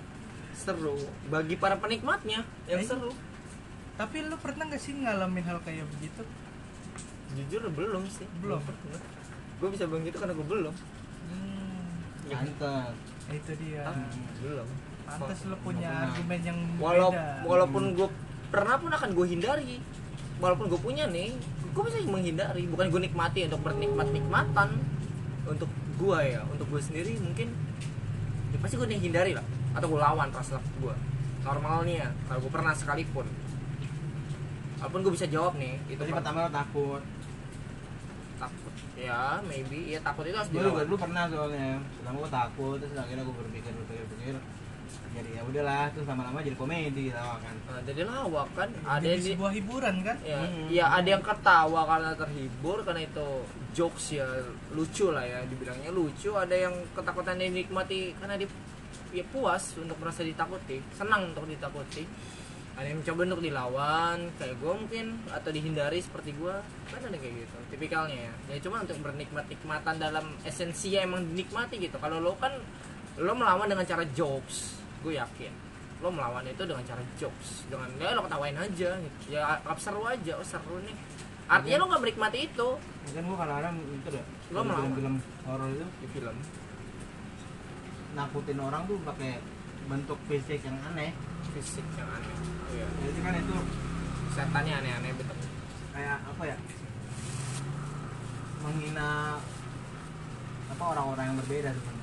Seru. 0.56 0.96
Bagi 1.28 1.60
para 1.60 1.76
penikmatnya 1.76 2.46
yang 2.72 2.82
Eh, 2.82 2.88
seru. 2.88 3.12
Tapi 3.96 4.28
lu 4.28 4.36
pernah 4.40 4.68
nggak 4.68 4.80
sih 4.80 4.96
ngalamin 4.96 5.44
hal 5.44 5.60
kayak 5.64 5.88
begitu? 6.00 6.24
Jujur 7.36 7.68
belum 7.68 8.04
sih. 8.08 8.28
Belum. 8.40 8.62
gue 9.56 9.72
bisa 9.72 9.88
bilang 9.88 10.04
gitu 10.04 10.20
karena 10.20 10.36
gue 10.36 10.48
belum. 10.52 10.76
Hmm, 11.32 11.88
mantap 12.28 12.92
ya 13.32 13.34
itu 13.40 13.52
dia. 13.56 13.84
Ah, 13.88 13.96
belum 14.44 14.68
pantas 15.06 15.40
lu 15.46 15.56
punya 15.60 15.92
argumen 16.06 16.40
yang 16.42 16.60
Walau, 16.76 17.10
beda. 17.10 17.46
walaupun 17.46 17.84
gue 17.94 18.08
pernah 18.48 18.76
pun 18.76 18.92
akan 18.92 19.10
gue 19.12 19.26
hindari. 19.28 19.76
Walaupun 20.36 20.66
gue 20.68 20.80
punya 20.80 21.06
nih 21.08 21.32
gue 21.72 21.84
bisa 21.84 21.98
menghindari. 22.04 22.64
Bukan 22.66 22.86
gue 22.90 23.02
nikmati 23.02 23.46
untuk 23.46 23.62
bernikmat 23.62 24.08
nikmatan 24.10 24.70
untuk 25.46 25.70
gue 25.96 26.20
ya 26.26 26.42
untuk 26.46 26.68
gue 26.68 26.82
sendiri 26.82 27.16
mungkin 27.18 27.54
ya 28.52 28.58
pasti 28.60 28.76
gue 28.76 28.88
hindari 28.90 29.32
lah. 29.32 29.46
Atau 29.72 29.88
gue 29.88 30.00
lawan 30.00 30.30
rasa 30.30 30.60
gue 30.60 30.96
normalnya 31.42 32.10
kalau 32.26 32.42
gue 32.42 32.52
pernah 32.52 32.74
sekalipun. 32.74 33.28
Walaupun 34.76 35.00
gue 35.02 35.14
bisa 35.14 35.26
jawab 35.26 35.56
nih 35.56 35.80
itu 35.88 35.98
Jadi 35.98 36.12
per- 36.12 36.20
pertama 36.20 36.46
lo 36.46 36.52
takut. 36.52 37.02
Takut. 38.36 38.74
Ya 38.96 39.40
maybe. 39.44 39.88
Ya 39.88 40.00
takut 40.00 40.24
itu 40.24 40.36
harus 40.36 40.50
Gue 40.50 40.60
juga 40.60 40.84
dilawan. 40.84 40.88
dulu 40.88 40.98
pernah 41.00 41.24
soalnya. 41.26 41.70
Pertama 41.96 42.16
gue 42.18 42.32
takut 42.34 42.78
Terus 42.78 42.94
akhirnya 42.94 43.24
gue 43.24 43.36
berpikir 43.38 43.72
berpikir 43.72 44.04
berpikir 44.06 44.36
Jadi 45.12 45.30
ya 45.32 45.42
udahlah 45.42 45.88
Terus 45.90 46.06
lama-lama 46.06 46.40
jadi 46.40 46.56
komedi 46.56 47.06
lah 47.10 47.38
kan. 47.38 47.56
Nah, 47.66 47.82
jadi 47.82 48.02
lawak 48.04 48.48
kan 48.54 48.70
ada 48.84 49.02
yang 49.02 49.18
di- 49.18 49.32
sebuah 49.32 49.52
hiburan 49.54 49.96
kan? 50.02 50.18
Ya, 50.22 50.40
Hmm. 50.40 50.68
ya 50.68 50.86
ada 50.92 51.10
yang 51.10 51.24
ketawa 51.24 51.82
karena 51.86 52.12
terhibur 52.14 52.78
karena 52.82 53.02
itu 53.02 53.28
jokes 53.72 54.06
ya 54.14 54.28
lucu 54.72 55.10
lah 55.10 55.24
ya 55.24 55.40
dibilangnya 55.44 55.90
lucu. 55.90 56.32
Ada 56.32 56.56
yang 56.62 56.76
ketakutan 56.92 57.38
yang 57.38 57.52
dinikmati 57.52 58.12
karena 58.16 58.36
dia 58.36 58.50
ya 59.12 59.24
puas 59.26 59.72
untuk 59.76 59.96
merasa 59.98 60.22
ditakuti 60.22 60.84
senang 60.92 61.32
untuk 61.32 61.46
ditakuti. 61.46 62.04
Ada 62.76 62.92
yang 62.92 63.00
mencoba 63.00 63.22
untuk 63.26 63.40
dilawan 63.42 64.18
kayak 64.36 64.60
gue 64.60 64.74
mungkin 64.76 65.06
atau 65.30 65.48
dihindari 65.48 66.04
seperti 66.04 66.36
gue 66.36 66.52
kan 66.86 67.00
ada 67.00 67.16
kayak 67.16 67.36
gitu 67.40 67.56
tipikalnya 67.72 68.20
ya. 68.28 68.34
Ya 68.52 68.58
cuma 68.60 68.84
untuk 68.84 69.00
bernikmat 69.00 69.48
nikmatan 69.48 69.96
dalam 69.96 70.36
esensinya 70.44 71.00
emang 71.02 71.24
dinikmati 71.26 71.80
gitu. 71.80 71.96
Kalau 71.96 72.20
lo 72.20 72.36
kan 72.36 72.52
lo 73.16 73.32
melawan 73.32 73.68
dengan 73.72 73.86
cara 73.88 74.04
jokes 74.12 74.76
gue 75.06 75.14
yakin. 75.16 75.54
Lo 76.02 76.10
melawan 76.10 76.44
itu 76.50 76.64
dengan 76.66 76.84
cara 76.84 77.02
jokes. 77.16 77.70
Dengan 77.70 77.88
ya 78.02 78.18
lo 78.18 78.26
ketawain 78.26 78.58
aja. 78.58 78.90
Gitu. 78.98 79.38
ya 79.38 79.62
anggap 79.62 79.78
seru 79.78 80.02
aja. 80.04 80.34
Oh 80.36 80.48
seru 80.48 80.82
nih. 80.82 80.96
Artinya 81.46 81.78
lo 81.78 81.86
nggak 81.94 82.02
menikmati 82.02 82.40
itu. 82.50 82.70
Mungkin 83.06 83.24
gue 83.30 83.38
kadang-kadang 83.38 83.76
itu 83.80 84.10
deh. 84.10 84.26
Lo 84.50 84.60
melawan. 84.66 84.90
Film-film 84.90 85.16
horor 85.46 85.70
itu 85.70 85.88
di 86.02 86.08
film 86.10 86.38
Nakutin 88.16 88.60
orang 88.64 88.82
tuh 88.88 88.98
pakai 89.06 89.44
bentuk 89.86 90.20
fisik 90.26 90.60
yang 90.66 90.78
aneh. 90.92 91.14
Fisik 91.54 91.86
yang 91.96 92.10
aneh. 92.10 92.34
Oh, 92.34 92.72
iya. 92.74 92.88
Jadi 93.06 93.20
kan 93.22 93.34
itu 93.38 93.56
setannya 94.36 94.74
aneh-aneh 94.84 95.12
betul. 95.16 95.38
kayak 95.96 96.20
apa 96.28 96.44
ya? 96.44 96.58
Menghina 98.60 99.40
apa 100.66 100.84
orang-orang 100.92 101.24
yang 101.32 101.38
berbeda 101.40 101.70
sebenarnya 101.72 101.95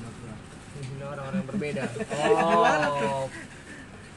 menurut 0.00 0.16
gua. 0.18 0.34
Menghina 0.72 1.04
orang-orang 1.06 1.38
yang 1.38 1.48
berbeda. 1.52 1.82
Oh 2.10 3.28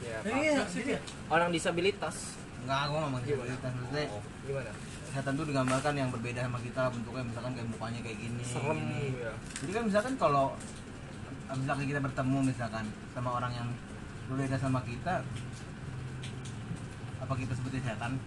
ya 0.00 0.18
Iya, 0.24 0.60
jadi 0.68 0.92
orang 1.28 1.48
disabilitas. 1.48 2.16
Enggak 2.64 2.80
gua 2.88 2.98
ngomong 3.04 3.22
kita 3.24 3.68
maksudnya 3.68 4.04
Oh, 4.08 4.22
gimana? 4.44 4.72
setan 5.14 5.38
tuh 5.38 5.46
digambarkan 5.46 5.94
yang 5.94 6.10
berbeda 6.10 6.42
sama 6.42 6.58
kita 6.58 6.90
bentuknya 6.90 7.22
misalkan 7.22 7.54
kayak 7.54 7.68
mukanya 7.70 8.00
kayak 8.02 8.18
gini 8.18 8.42
serem 8.42 8.78
gini. 8.82 9.14
ya 9.14 9.30
jadi 9.62 9.70
kan 9.70 9.82
misalkan 9.86 10.14
kalau 10.18 10.46
misalkan 11.54 11.86
kita 11.86 12.00
bertemu 12.02 12.38
misalkan 12.42 12.84
sama 13.14 13.30
orang 13.38 13.52
yang 13.54 13.68
berbeda 14.26 14.58
sama 14.58 14.82
kita 14.82 15.22
apa 17.22 17.34
kita 17.38 17.52
sebutnya 17.54 17.80
setan 17.86 18.18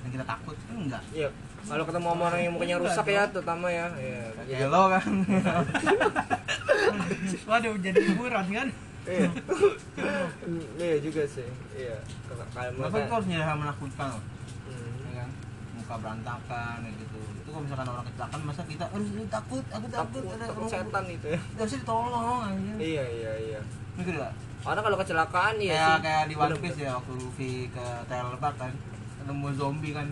dan 0.00 0.10
kita 0.10 0.24
takut 0.24 0.56
kan 0.58 0.76
enggak 0.76 1.02
Iya, 1.10 1.28
kalau 1.62 1.84
ketemu 1.84 2.08
sama 2.08 2.24
orang 2.24 2.40
yang 2.40 2.52
mukanya 2.52 2.78
rusak 2.78 3.06
ya, 3.06 3.26
terutama 3.26 3.68
ya. 3.68 3.92
Iya. 3.94 4.32
kayak 4.48 4.68
lo 4.68 4.88
kan 4.88 5.12
waduh 7.46 7.76
jadi 7.76 8.00
hiburan 8.02 8.46
kan 8.48 8.68
Iya. 9.02 9.32
Iya 10.76 11.00
juga 11.00 11.24
sih. 11.24 11.48
Iya. 11.72 11.96
Kalau 12.28 12.44
kalau 12.46 12.70
Kenapa 12.70 12.96
itu 13.00 13.10
harus 13.10 13.26
hal 13.32 13.56
menakutkan 13.56 14.06
loh 14.10 14.22
Hmm. 14.62 15.02
ya 15.02 15.10
kan 15.16 15.28
muka 15.74 15.94
berantakan 15.96 16.76
gitu 16.92 17.18
itu 17.18 17.48
kalau 17.48 17.62
misalkan 17.64 17.88
orang 17.88 18.04
kecelakaan 18.06 18.40
masa 18.44 18.62
kita 18.62 18.84
ini 18.94 19.24
takut 19.26 19.64
aku 19.66 19.86
takut, 19.88 20.22
Takut, 20.22 20.38
ada 20.38 20.68
setan 20.68 21.04
itu 21.08 21.26
ya. 21.26 21.38
harusnya 21.56 21.78
ditolong 21.80 22.40
anjir 22.44 22.76
Iya, 22.78 23.04
iya, 23.10 23.32
iya. 23.40 23.60
gitu 23.96 24.10
gak? 24.14 24.32
Orang 24.62 24.82
kalau 24.84 24.96
kecelakaan 24.96 25.54
ya 25.58 25.72
kayak 25.72 25.98
kayak 26.04 26.24
di 26.28 26.34
One. 26.36 26.54
Piece 26.60 26.78
ya 26.78 26.94
waktu 26.94 27.12
Luffy 27.16 27.66
ke 27.66 27.84
Trailer 28.06 28.36
Park 28.36 28.56
kan 28.58 28.72
ketemu 29.30 29.46
zombie 29.54 29.94
kan 29.94 30.08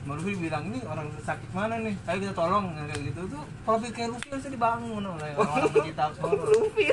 Luffy 0.00 0.32
bilang 0.32 0.64
ini 0.64 0.80
orang 0.82 1.12
sakit 1.20 1.50
mana 1.52 1.76
nih 1.76 1.92
ayo 2.06 2.16
kita 2.18 2.32
tolong 2.32 2.72
kayak 2.72 3.02
gitu 3.04 3.20
tuh 3.26 3.42
kalau 3.66 3.78
kayak 3.82 4.08
Luffy 4.08 4.28
harusnya 4.30 4.52
dibangun 4.54 5.02
oleh 5.04 5.30
orang-orang 5.34 5.70
pecinta 5.70 6.04
horor 6.16 6.46
Luffy 6.56 6.84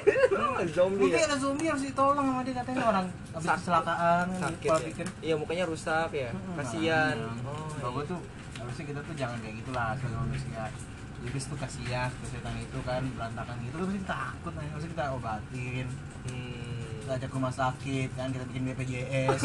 zombie 0.67 1.01
Luffy 1.05 1.15
ya. 1.15 1.25
ada 1.25 1.37
zombie 1.37 1.67
harus 1.69 1.83
ditolong 1.85 2.25
sama 2.25 2.41
dia 2.43 2.55
katanya 2.57 2.83
orang 2.83 3.05
habis 3.31 3.47
kecelakaan 3.53 4.25
kan 4.27 4.39
Sakit 4.43 4.65
kalau 4.65 4.81
ya. 4.81 4.87
pikir 4.89 5.05
Iya, 5.21 5.35
mukanya 5.37 5.65
rusak 5.65 6.09
ya. 6.11 6.29
Hmm, 6.33 6.55
Kasihan. 6.57 7.15
makanya. 7.15 7.47
Oh. 7.47 7.93
Iya. 7.93 8.09
tuh 8.09 8.19
harusnya 8.57 8.85
kita 8.89 8.99
tuh 8.99 9.13
jangan 9.15 9.37
kayak 9.39 9.55
gitulah 9.55 9.89
sebagai 9.95 10.17
manusia 10.19 10.63
Iblis 11.17 11.45
tuh 11.45 11.57
kasihan 11.57 12.09
ke 12.11 12.25
setan 12.27 12.55
itu 12.57 12.77
kan 12.83 13.01
berantakan 13.13 13.55
gitu 13.61 13.75
terus 13.77 13.93
kita 13.95 14.07
takut 14.11 14.51
nah 14.51 14.63
harusnya 14.65 14.89
kita 14.91 15.03
obatin 15.13 15.87
Hmm. 16.27 16.66
Kita 17.07 17.23
ajak 17.23 17.29
ke 17.31 17.37
rumah 17.39 17.55
sakit 17.55 18.09
kan 18.19 18.35
kita 18.35 18.43
bikin 18.51 18.67
BPJS 18.67 19.41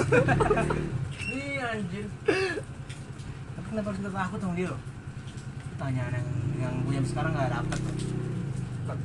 iya 1.30 1.78
anjir. 1.78 2.10
Tapi 3.54 3.66
kenapa 3.70 3.86
harus 3.94 4.02
kita 4.02 4.10
takut 4.10 4.38
sama 4.42 4.54
dia 4.58 4.66
loh 4.74 4.82
pertanyaan 5.78 6.12
yang 6.18 6.28
yang 6.58 6.74
gue 6.82 6.94
yang 6.98 7.06
sekarang 7.06 7.30
nggak 7.38 7.54
dapet 7.54 7.78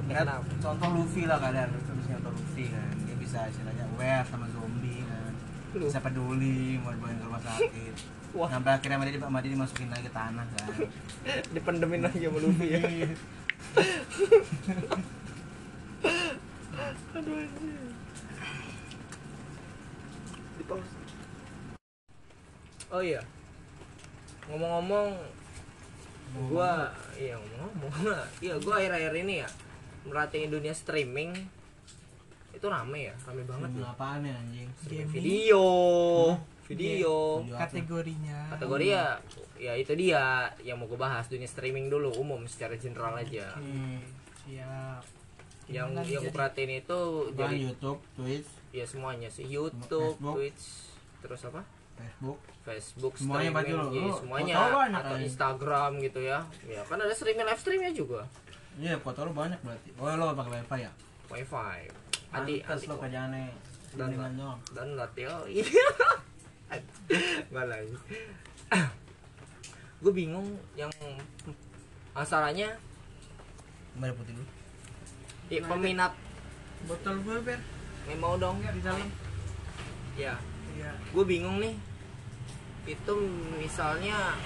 Ya, 0.09 0.25
contoh 0.57 0.89
Luffy 0.89 1.29
lah 1.29 1.37
kalian. 1.37 1.69
Terus 1.69 2.09
contoh 2.09 2.33
Luffy 2.33 2.65
kan. 2.73 2.91
Dia 3.05 3.15
bisa 3.15 3.45
istilahnya 3.45 3.85
aware 3.93 4.25
sama 4.25 4.49
zombie 4.49 5.05
kan. 5.05 5.31
Bisa 5.77 6.01
peduli 6.01 6.81
mau 6.81 6.91
dibawa 6.91 7.13
ke 7.13 7.23
rumah 7.23 7.41
sakit. 7.45 7.93
Wah. 8.35 8.49
sampai 8.51 8.73
akhirnya 8.75 9.05
dia, 9.07 9.21
sama 9.21 9.39
dia 9.39 9.53
dimasukin 9.53 9.87
lagi 9.93 10.09
ke 10.09 10.13
tanah 10.13 10.43
kan. 10.57 10.69
Dipendemin 11.53 12.01
lagi 12.03 12.25
sama 12.25 12.41
Luffy 12.41 12.67
ya. 12.73 12.81
Aduh 17.17 17.37
anjir. 17.37 17.87
Di 20.57 20.63
pause. 20.65 20.97
Oh 22.87 23.03
iya. 23.03 23.19
Ngomong-ngomong 24.47 25.11
gua 26.51 26.91
iya 27.17 27.39
ngomong 27.39 27.71
iya 28.45 28.53
gua 28.59 28.77
akhir-akhir 28.77 29.13
ini 29.25 29.43
ya 29.43 29.49
merhatiin 30.07 30.51
dunia 30.51 30.71
streaming. 30.71 31.35
Itu 32.55 32.71
rame 32.71 33.11
ya 33.11 33.15
rame 33.27 33.43
banget. 33.43 33.69
Loh 33.75 33.91
apaan 33.91 34.23
ya 34.23 34.35
anjing? 34.39 34.69
Gaming. 34.87 35.11
video. 35.11 35.63
Video. 36.67 37.15
Video 37.43 37.55
apa? 37.55 37.67
kategorinya. 37.67 38.39
Kategori 38.55 38.85
ya 38.87 39.05
ya 39.59 39.73
itu 39.75 39.91
dia 39.99 40.51
yang 40.63 40.79
mau 40.79 40.87
gue 40.87 40.99
bahas 40.99 41.27
dunia 41.27 41.47
streaming 41.47 41.91
dulu 41.91 42.15
umum 42.15 42.47
secara 42.47 42.79
general 42.79 43.19
aja. 43.19 43.51
Oke, 43.59 43.99
siap. 44.47 45.03
Yang 45.67 45.87
Gimana 45.91 46.07
yang 46.07 46.23
gue 46.23 46.31
perhatiin 46.31 46.71
itu 46.79 46.99
jadi 47.35 47.55
YouTube 47.67 47.99
Twitch. 48.15 48.47
Ya 48.71 48.87
semuanya 48.87 49.27
sih. 49.27 49.43
YouTube 49.43 50.15
Facebook. 50.15 50.35
Twitch 50.39 50.63
terus 51.17 51.43
apa 51.43 51.76
Facebook. 51.97 52.39
Facebook 52.61 53.13
Semuanya 53.15 53.49
berarti 53.51 53.71
streaming 53.71 53.89
lo- 53.89 53.93
iya, 53.97 54.05
lo 54.05 54.15
semuanya. 54.15 54.53
foto 54.55 54.75
banyak 54.75 55.01
atau 55.01 55.15
aja. 55.15 55.23
Instagram 55.23 55.91
gitu 55.99 56.19
ya. 56.21 56.39
Ya 56.63 56.81
kan 56.83 56.97
ada 56.97 57.13
streaming 57.13 57.45
live 57.45 57.59
streamnya 57.59 57.91
juga. 57.91 58.21
Iya 58.77 58.93
foto 58.97 59.19
lu 59.23 59.33
banyak 59.33 59.59
berarti. 59.61 59.89
Oh 59.95 60.05
lo 60.07 60.31
pakai 60.31 60.51
wifi 60.57 60.77
ya? 60.79 60.91
Wifi. 61.27 61.79
Anti 62.29 62.53
Pantes 62.59 62.69
anti 62.69 62.85
lo 62.85 62.95
kerjaannya 62.97 63.43
Dan- 63.95 64.13
dan 64.69 64.87
latih 64.93 65.25
oh 65.27 65.47
iya 65.47 65.63
nggak 67.47 67.65
lagi. 67.65 67.95
Gue 69.97 70.13
bingung 70.13 70.45
yang 70.75 70.91
masalahnya 72.11 72.77
Kembali 73.93 74.13
putih 74.13 74.33
dulu. 74.35 74.45
Ya, 75.47 75.59
peminat. 75.63 76.13
Botol 76.85 77.17
gue 77.23 77.37
ber. 77.41 77.57
Mau 78.13 78.37
dong 78.37 78.61
di 78.61 78.81
dalam. 78.83 79.09
Ya 80.13 80.37
iya. 80.75 80.93
Gue 81.09 81.25
bingung 81.25 81.57
nih 81.57 81.73
itu 82.87 83.13
misalnya 83.59 84.39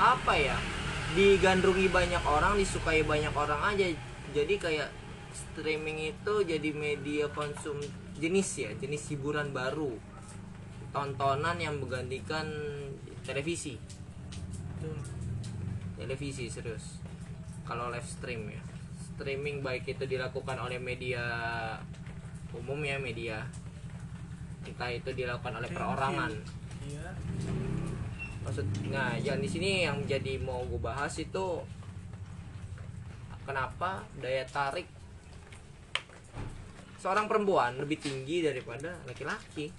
apa 0.00 0.32
ya 0.32 0.56
digandrungi 1.12 1.92
banyak 1.92 2.24
orang 2.24 2.56
disukai 2.56 3.04
banyak 3.04 3.32
orang 3.36 3.60
aja. 3.76 3.86
Jadi 4.32 4.54
kayak 4.56 4.88
streaming 5.32 6.12
itu 6.16 6.34
jadi 6.44 6.70
media 6.72 7.28
konsum 7.36 7.76
jenis 8.16 8.48
ya 8.64 8.70
jenis 8.80 9.12
hiburan 9.12 9.52
baru. 9.52 9.92
Tontonan 10.92 11.60
yang 11.60 11.76
menggantikan 11.76 12.48
televisi. 13.24 13.76
Televisi 16.00 16.48
serius. 16.48 17.00
Kalau 17.68 17.92
live 17.92 18.08
stream 18.08 18.48
ya. 18.48 18.62
Streaming 19.12 19.60
baik 19.60 19.84
itu 19.84 20.08
dilakukan 20.08 20.56
oleh 20.56 20.80
media 20.80 21.24
umum 22.56 22.80
ya 22.80 22.96
media. 22.96 23.44
Entah 24.64 24.88
itu 24.88 25.12
dilakukan 25.12 25.60
oleh 25.60 25.68
perorangan. 25.68 26.32
Iya 26.88 27.12
maksud 28.42 28.66
nah 28.90 29.14
yang 29.18 29.38
di 29.38 29.48
sini 29.48 29.86
yang 29.86 30.02
jadi 30.06 30.38
mau 30.42 30.66
gue 30.66 30.80
bahas 30.82 31.14
itu 31.18 31.62
kenapa 33.46 34.02
daya 34.18 34.46
tarik 34.46 34.86
seorang 37.02 37.26
perempuan 37.26 37.74
lebih 37.82 37.98
tinggi 37.98 38.46
daripada 38.46 38.94
laki-laki? 39.10 39.74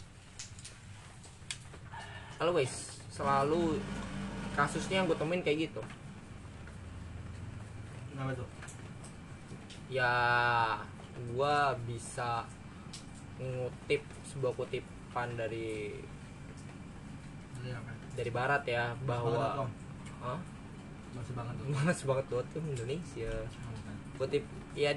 Always 2.36 3.00
selalu 3.08 3.80
kasusnya 4.60 5.00
yang 5.00 5.08
gue 5.08 5.16
temuin 5.16 5.40
kayak 5.40 5.72
gitu. 5.72 5.80
Kenapa 8.12 8.36
tuh? 8.36 8.50
Ya 9.88 10.12
gua 11.32 11.78
bisa 11.88 12.44
ngutip 13.40 14.02
sebuah 14.28 14.54
kutipan 14.58 15.38
dari 15.38 15.96
dari 18.14 18.30
barat 18.30 18.64
ya 18.70 18.94
bahwa 19.06 19.66
masih 21.14 21.34
banget 21.38 21.54
tuh 21.62 21.68
Mas 21.70 22.02
banget 22.06 22.26
tuh 22.30 22.62
Indonesia. 22.62 23.34
Kutip 24.18 24.44
ya 24.74 24.94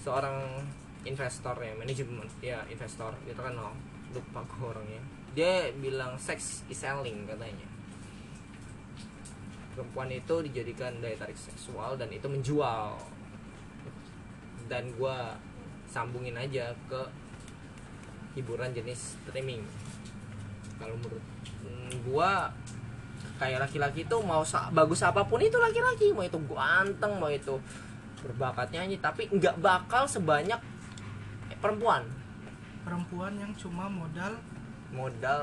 seorang 0.00 0.64
investor 1.04 1.56
ya 1.60 1.72
manajemen 1.76 2.28
ya 2.44 2.60
investor 2.68 3.12
itu 3.24 3.40
kan 3.40 3.52
no, 3.56 3.72
lupa 4.12 4.40
gue 4.44 4.66
orangnya. 4.68 5.02
Dia 5.32 5.72
bilang 5.76 6.16
sex 6.20 6.64
is 6.68 6.80
selling 6.80 7.24
katanya. 7.28 7.68
Perempuan 9.72 10.10
itu 10.12 10.34
dijadikan 10.44 10.98
daya 10.98 11.16
tarik 11.16 11.38
seksual 11.38 11.96
dan 11.96 12.10
itu 12.10 12.26
menjual. 12.26 12.98
Dan 14.66 14.92
gua 14.98 15.34
sambungin 15.90 16.38
aja 16.38 16.70
ke 16.86 17.02
hiburan 18.38 18.70
jenis 18.70 19.18
streaming 19.18 19.62
kalau 20.80 20.96
menurut 20.96 21.22
mm, 21.62 21.92
gua 22.08 22.48
kayak 23.36 23.68
laki-laki 23.68 24.04
itu 24.04 24.16
mau 24.20 24.40
bagus 24.72 25.00
apa 25.00 25.24
pun 25.24 25.40
itu 25.40 25.56
laki-laki. 25.56 26.12
Mau 26.12 26.24
itu 26.24 26.40
ganteng 26.48 27.12
mau 27.16 27.28
itu 27.28 27.60
berbakat 28.20 28.72
nyanyi 28.72 28.96
tapi 28.98 29.28
nggak 29.28 29.60
bakal 29.60 30.04
sebanyak 30.04 30.60
perempuan. 31.60 32.04
Perempuan 32.80 33.36
yang 33.36 33.52
cuma 33.54 33.84
modal 33.86 34.36
modal 34.90 35.40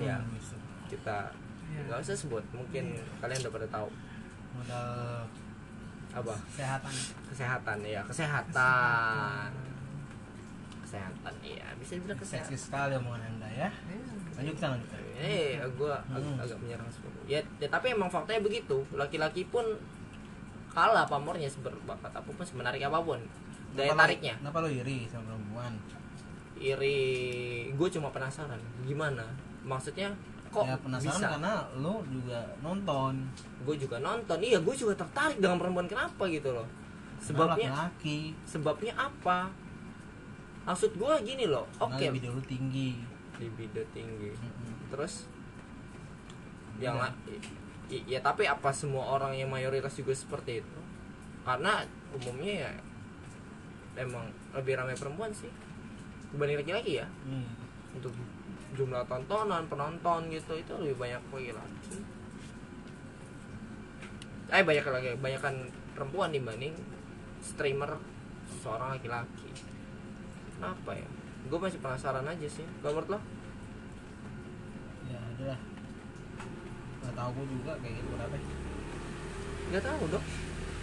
ya 0.00 0.18
Hmm, 0.18 0.32
bisa. 0.34 0.56
kita 0.88 1.30
Iya. 1.72 1.88
nggak 1.88 1.98
usah 2.04 2.16
sebut 2.18 2.44
mungkin 2.52 2.92
kalian 3.16 3.38
udah 3.44 3.52
pada 3.52 3.68
tahu. 3.70 3.88
Modal 4.52 4.88
apa? 6.12 6.34
kesehatan. 6.52 6.94
Kesehatan 7.32 7.78
ya. 7.80 8.02
Kesehatan. 8.04 9.48
Kesehatan. 10.84 11.34
Iya. 11.40 11.66
Bisa 11.80 11.96
dibilang 11.96 12.20
kesehatan. 12.20 12.44
seksi 12.52 12.68
sekali 12.68 12.92
omongan 13.00 13.24
anda 13.24 13.48
ya 13.48 13.70
lanjutkan. 14.34 14.70
Lanjutkan 14.74 15.00
eh 15.14 15.54
gua 15.78 16.02
ag- 16.04 16.18
Hmm. 16.18 16.42
agak 16.42 16.58
menyerang 16.58 16.88
ya, 17.24 17.38
ya 17.58 17.68
tapi 17.68 17.86
emang 17.90 18.10
faktanya 18.10 18.42
begitu. 18.42 18.82
Laki-laki 18.90 19.46
pun 19.46 19.62
kalah 20.68 21.04
pamornya 21.04 21.46
berbakat 21.58 22.10
apa 22.10 22.26
pun 22.26 22.42
semenarik 22.42 22.82
apa 22.82 22.98
pun. 22.98 23.20
Daya 23.72 23.88
Kenapa 23.88 23.94
lo- 23.94 24.02
tariknya. 24.02 24.34
kenapa 24.36 24.58
lo 24.58 24.68
iri 24.68 24.98
sama 25.06 25.24
perempuan? 25.30 25.72
Iri 26.58 26.98
gue 27.70 27.88
cuma 27.90 28.08
penasaran 28.10 28.58
gimana? 28.82 29.24
Maksudnya 29.62 30.10
kok 30.48 30.64
ya 30.64 30.76
penasaran 30.76 31.16
bisa? 31.16 31.26
karena 31.30 31.54
lo 31.76 32.02
juga 32.04 32.40
nonton. 32.60 33.14
Gue 33.62 33.76
juga 33.76 33.96
nonton. 33.98 34.38
Iya 34.38 34.58
gue 34.58 34.74
juga 34.74 34.94
tertarik 34.96 35.38
dengan 35.38 35.56
perempuan. 35.56 35.86
Kenapa 35.86 36.26
gitu 36.26 36.50
loh? 36.50 36.66
Sebabnya 37.18 37.70
laki-laki. 37.70 38.34
sebabnya 38.42 38.92
apa? 38.96 39.48
Maksud 40.62 40.94
gue 40.94 41.14
gini 41.22 41.46
loh. 41.46 41.66
Oke 41.78 42.06
oke. 42.06 42.14
video 42.14 42.34
lo 42.34 42.42
tinggi 42.42 42.98
libido 43.36 43.82
tinggi. 43.90 44.32
Mm-mm. 44.32 44.88
terus 44.88 45.24
yang 46.76 46.96
Iya. 46.96 47.08
la- 47.08 47.18
i- 47.88 48.06
ya 48.06 48.20
tapi 48.20 48.44
apa 48.44 48.68
semua 48.70 49.04
orang 49.10 49.32
yang 49.32 49.48
mayoritas 49.48 49.92
juga 49.94 50.12
seperti 50.12 50.60
itu? 50.60 50.80
Karena 51.42 51.84
umumnya 52.12 52.66
ya 52.66 52.70
emang 53.98 54.24
lebih 54.52 54.74
ramai 54.74 54.92
perempuan 54.92 55.30
sih. 55.30 55.48
Dibanding 56.28 56.58
laki-laki 56.58 56.92
ya. 56.96 57.06
Hmm. 57.24 57.48
untuk 57.92 58.16
jumlah 58.72 59.04
tontonan 59.04 59.68
penonton 59.68 60.32
gitu 60.32 60.56
itu 60.56 60.72
lebih 60.74 60.96
banyak 60.96 61.20
laki-laki 61.28 62.00
eh 64.48 64.60
banyak 64.60 64.84
lagi 64.86 65.10
banyakan 65.16 65.54
perempuan 65.92 66.28
dibanding 66.28 66.72
streamer 67.40 67.96
seorang 68.60 68.96
laki-laki. 68.96 69.48
Kenapa 70.52 70.92
ya 70.92 71.08
gue 71.52 71.60
masih 71.60 71.76
penasaran 71.78 72.24
aja 72.24 72.48
sih. 72.48 72.64
Kalau 72.80 72.96
menurut 72.96 73.12
lo? 73.12 73.20
Ya 75.06 75.20
adalah 75.20 75.60
nggak 77.02 77.12
tahu 77.12 77.30
gue 77.34 77.46
juga 77.52 77.72
kayak 77.76 77.92
gitu 77.92 78.08
kenapa. 78.08 78.36
Nggak 79.68 79.84
tahu 79.84 80.02
dong 80.08 80.24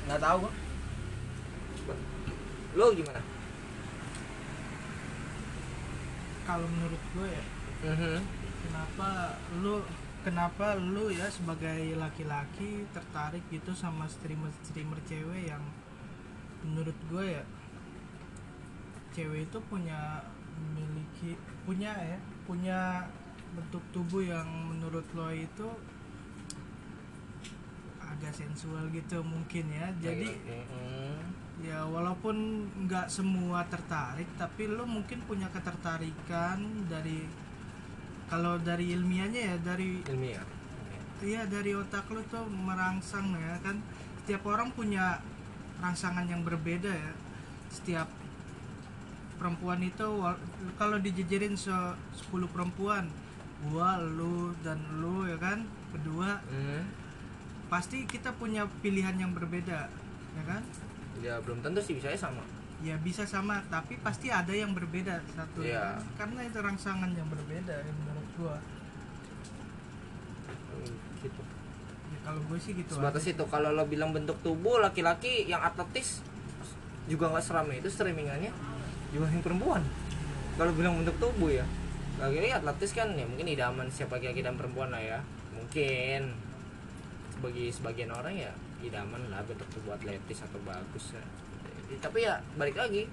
nggak 0.06 0.22
tahu 0.22 0.38
gue 0.40 0.54
lo 2.76 2.86
gimana? 2.94 3.22
Kalau 6.46 6.66
menurut 6.66 7.04
gue 7.14 7.28
ya 7.30 7.44
Mhm. 7.80 8.20
kenapa 8.60 9.10
lu 9.64 9.80
kenapa 10.20 10.76
lu 10.76 11.08
ya 11.08 11.32
sebagai 11.32 11.96
laki-laki 11.96 12.84
tertarik 12.92 13.40
gitu 13.48 13.72
sama 13.72 14.04
streamer 14.06 14.52
streamer 14.62 15.00
cewek 15.08 15.48
yang 15.48 15.64
menurut 16.62 16.98
gue 17.08 17.40
ya 17.40 17.44
cewek 19.16 19.48
itu 19.48 19.58
punya 19.66 20.20
memiliki 20.60 21.40
punya 21.64 21.92
ya 21.96 22.20
punya 22.44 23.08
bentuk 23.56 23.82
tubuh 23.90 24.22
yang 24.22 24.46
menurut 24.46 25.06
lo 25.18 25.34
itu 25.34 25.68
agak 28.00 28.34
sensual 28.36 28.90
gitu 28.92 29.24
mungkin 29.24 29.70
ya. 29.72 29.88
Jadi 30.02 30.30
ya 31.60 31.84
walaupun 31.84 32.68
nggak 32.88 33.12
semua 33.12 33.68
tertarik 33.68 34.28
tapi 34.40 34.72
lo 34.72 34.88
mungkin 34.88 35.20
punya 35.28 35.52
ketertarikan 35.52 36.88
dari 36.88 37.28
kalau 38.32 38.56
dari 38.62 38.96
ilmiahnya 38.96 39.42
ya 39.54 39.56
dari 39.60 40.04
ilmiah. 40.08 40.46
Iya 41.20 41.44
dari 41.52 41.76
otak 41.76 42.08
lo 42.12 42.24
tuh 42.28 42.48
merangsang 42.48 43.36
ya 43.36 43.60
kan. 43.60 43.80
Setiap 44.24 44.46
orang 44.46 44.72
punya 44.72 45.20
rangsangan 45.82 46.28
yang 46.30 46.46
berbeda 46.46 46.92
ya. 46.92 47.12
Setiap 47.74 48.08
perempuan 49.40 49.80
itu 49.82 50.08
kalau 50.76 50.98
dijejerin 50.98 51.56
se 51.56 51.72
10 51.72 51.96
perempuan 52.46 53.08
gua 53.62 53.96
lu 53.98 54.52
dan 54.60 54.78
lu 54.94 55.24
ya 55.24 55.36
kan 55.36 55.64
berdua 55.90 56.44
Mhm. 56.46 56.82
pasti 57.68 58.04
kita 58.04 58.32
punya 58.34 58.68
pilihan 58.80 59.16
yang 59.16 59.32
berbeda 59.32 59.88
ya 60.30 60.44
kan 60.46 60.62
ya 61.18 61.40
belum 61.40 61.60
tentu 61.60 61.80
sih 61.80 61.96
bisa 61.96 62.12
sama 62.14 62.44
ya 62.80 62.96
bisa 62.98 63.24
sama 63.24 63.60
tapi 63.68 63.96
pasti 63.98 64.28
ada 64.30 64.52
yang 64.52 64.72
berbeda 64.72 65.20
satu 65.30 65.60
Iya. 65.62 66.00
karena 66.16 66.40
itu 66.42 66.56
rangsangan 66.58 67.12
yang 67.12 67.28
berbeda 67.28 67.76
ya, 67.78 67.92
menurut 67.94 68.28
gua 68.36 68.56
Hmm, 70.70 70.94
gitu 71.20 71.42
ya, 72.08 72.18
kalau 72.24 72.40
gue 72.42 72.58
sih 72.58 72.74
gitu 72.74 72.92
sebatas 72.94 73.24
aja. 73.24 73.32
itu 73.34 73.44
kalau 73.46 73.70
lo 73.70 73.84
bilang 73.86 74.12
bentuk 74.12 74.40
tubuh 74.40 74.80
laki-laki 74.80 75.44
yang 75.46 75.60
atletis 75.60 76.24
juga 77.06 77.28
nggak 77.28 77.44
seramai 77.44 77.76
itu 77.78 77.90
streamingannya 77.90 78.54
juga 79.10 79.26
yang 79.30 79.44
perempuan. 79.44 79.82
Kalau 80.60 80.72
bilang 80.76 81.00
bentuk 81.02 81.18
tubuh 81.18 81.50
ya. 81.50 81.66
Lagi-lagi 82.20 82.60
atletis 82.60 82.92
kan 82.92 83.16
ya 83.16 83.24
mungkin 83.24 83.48
idaman 83.48 83.88
siapa 83.88 84.20
laki-laki 84.20 84.44
dan 84.44 84.60
perempuan 84.60 84.92
lah 84.92 85.02
ya. 85.02 85.20
Mungkin. 85.56 86.36
Bagi 87.40 87.72
sebagian 87.72 88.12
orang 88.12 88.36
ya 88.36 88.52
idaman 88.80 89.20
lah 89.32 89.44
bentuk 89.44 89.68
tubuh 89.72 89.96
atletis 89.96 90.44
atau 90.44 90.60
bagus 90.64 91.16
ya. 91.16 91.24
tapi 92.00 92.28
ya 92.28 92.38
balik 92.60 92.78
lagi. 92.78 93.10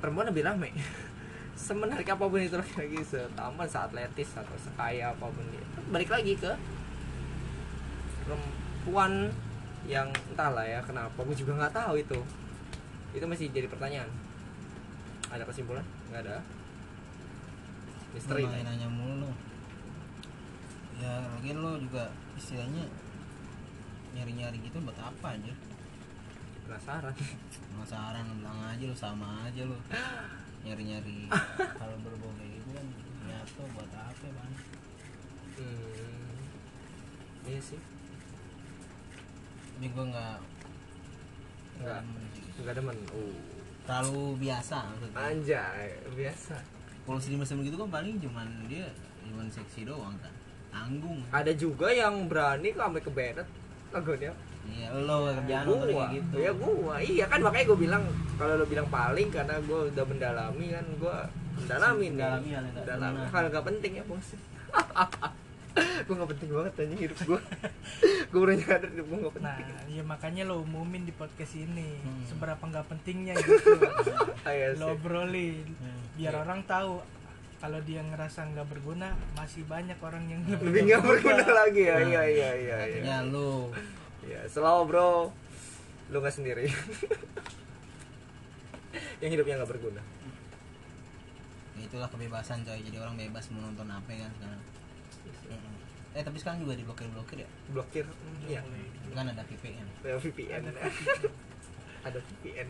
Perempuan 0.00 0.32
lebih 0.32 0.42
rame. 0.48 0.72
Semenarik 1.60 2.08
apa 2.08 2.24
pun 2.24 2.40
itu 2.40 2.56
lagi 2.56 3.00
setaman 3.04 3.68
seatletis 3.68 4.32
atau 4.32 4.56
sekaya 4.56 5.12
apa 5.12 5.28
pun 5.28 5.44
dia. 5.52 5.64
Balik 5.92 6.08
lagi 6.08 6.34
ke 6.34 6.52
perempuan 8.24 9.28
yang 9.84 10.08
entahlah 10.32 10.64
ya 10.64 10.80
kenapa. 10.80 11.20
Gue 11.20 11.36
juga 11.36 11.60
nggak 11.60 11.74
tahu 11.76 12.00
itu 12.00 12.20
itu 13.10 13.24
masih 13.26 13.50
jadi 13.50 13.66
pertanyaan. 13.66 14.10
Ada 15.30 15.42
kesimpulan? 15.46 15.86
Nggak 16.10 16.22
ada? 16.26 16.38
Misteri 18.14 18.42
Lu 18.42 18.50
nanya 18.50 18.88
mulu. 18.90 19.26
Lu. 19.26 19.30
ya 21.00 21.16
lagi 21.32 21.56
lo 21.56 21.80
juga 21.80 22.12
istilahnya 22.36 22.84
nyari-nyari 24.12 24.58
gitu 24.60 24.78
buat 24.82 24.98
apa 24.98 25.38
aja? 25.38 25.54
Penasaran. 26.66 27.14
Penasaran 27.74 28.26
bilang 28.38 28.60
aja 28.66 28.84
lu 28.84 28.96
sama 28.96 29.46
aja 29.46 29.62
lu. 29.64 29.78
Nyari-nyari 30.66 31.30
kalau 31.80 31.96
berbau 32.04 32.30
kayak 32.36 32.50
gitu 32.60 32.68
kan 32.76 32.86
nyatu 33.24 33.62
buat 33.74 33.92
apa 33.94 34.26
bang? 34.28 34.52
Hmm. 35.60 36.36
iya 37.48 37.60
sih. 37.62 37.80
Tapi 39.80 39.88
gue 39.88 40.04
nggak 40.12 40.36
Nggak. 41.80 42.00
demen 42.04 42.24
sih. 42.32 42.44
nggak 42.60 42.74
demen. 42.76 42.96
Uh. 43.10 43.36
Terlalu 43.88 44.24
biasa 44.38 44.76
maksudnya. 44.86 45.16
Anjay 45.18 45.88
biasa. 46.14 46.56
Kalau 47.08 47.18
slim 47.18 47.42
slim 47.42 47.60
gitu 47.66 47.76
kan 47.80 47.88
paling 47.90 48.14
cuman 48.20 48.46
dia 48.68 48.86
cuman 49.26 49.46
seksi 49.48 49.88
doang 49.88 50.14
kan. 50.20 50.32
Tanggung. 50.70 51.20
Ada 51.34 51.52
juga 51.56 51.90
yang 51.90 52.30
berani 52.30 52.70
kok 52.70 52.84
sampai 52.86 53.02
ke 53.02 53.10
beret 53.10 53.48
lagunya. 53.90 54.32
Iya 54.70 54.86
lo 54.92 55.26
kerjaan 55.34 55.64
lo 55.66 55.74
kayak 55.82 56.08
gitu. 56.14 56.36
Ya 56.38 56.52
gua. 56.54 56.94
Iya 57.00 57.24
kan 57.26 57.40
makanya 57.42 57.64
gua 57.72 57.78
bilang 57.80 58.02
kalau 58.38 58.54
lo 58.60 58.64
bilang 58.68 58.88
paling 58.92 59.28
karena 59.32 59.56
gua 59.66 59.88
udah 59.88 60.04
mendalami 60.06 60.66
kan 60.70 60.86
gua 61.00 61.16
mendalami. 61.58 62.04
Mendalami 62.14 62.44
hal 62.46 62.62
yang 62.62 62.64
nggak 62.70 62.84
mendalami 62.84 63.18
benar. 63.18 63.32
hal 63.32 63.44
nggak 63.50 63.66
penting 63.66 63.92
ya 63.98 64.04
bos 64.06 64.28
gua 66.10 66.16
nggak 66.18 66.30
penting 66.34 66.50
banget 66.50 66.72
tanya 66.74 66.96
hidup 66.98 67.18
gua. 67.22 67.40
Gua 68.30 68.40
udah 68.46 68.56
nyadar 68.58 68.90
hidup 68.90 69.06
gua 69.06 69.18
nggak 69.22 69.34
nah 69.38 69.54
penting 69.54 69.94
ya 69.94 70.02
makanya 70.02 70.42
lo 70.42 70.54
umumin 70.66 71.02
di 71.06 71.14
podcast 71.14 71.54
ini. 71.54 72.02
Hmm. 72.02 72.26
seberapa 72.26 72.58
nggak 72.58 72.86
pentingnya 72.90 73.34
gitu 73.46 73.78
lo. 73.78 73.90
Sih. 74.74 74.82
obrolin. 74.90 75.66
Hmm. 75.78 76.00
biar 76.18 76.34
Iya. 76.34 76.42
orang 76.42 76.60
tahu 76.66 76.98
kalau 77.60 77.78
dia 77.84 78.00
ngerasa 78.02 78.40
nggak 78.50 78.66
berguna 78.66 79.14
masih 79.36 79.62
banyak 79.68 79.98
orang 80.02 80.24
yang 80.26 80.40
lebih 80.48 80.90
nggak 80.90 81.02
berguna. 81.06 81.44
lagi 81.46 81.82
ya? 81.86 81.96
Iya 82.00 82.02
iya 82.02 82.24
iya 82.26 82.50
iya. 82.58 82.74
artinya 82.82 83.16
lo. 83.30 83.70
Ya 84.26 84.40
slow 84.50 84.82
bro 84.84 85.30
lu 86.10 86.16
nggak 86.18 86.34
sendiri. 86.34 86.66
Yang 89.22 89.30
hidupnya 89.38 89.60
nggak 89.62 89.70
berguna. 89.70 90.02
Ya 91.76 91.82
itulah 91.84 92.08
kebebasan 92.08 92.64
coy. 92.64 92.80
Jadi 92.80 92.96
orang 92.98 93.14
bebas 93.14 93.46
mau 93.52 93.62
nonton 93.62 93.86
apa 93.86 94.08
kan 94.08 94.32
sekarang. 94.34 94.60
Eh 96.10 96.22
tapi 96.26 96.42
sekarang 96.42 96.58
juga 96.66 96.74
diblokir 96.74 97.06
blokir 97.14 97.38
ya? 97.46 97.48
Blokir 97.70 98.04
iya. 98.50 98.60
Kan 99.14 99.30
ada 99.30 99.42
VPN 99.46 99.86
ada 100.02 100.18
VPN 100.18 100.62
ada. 100.66 102.18
VPN 102.26 102.68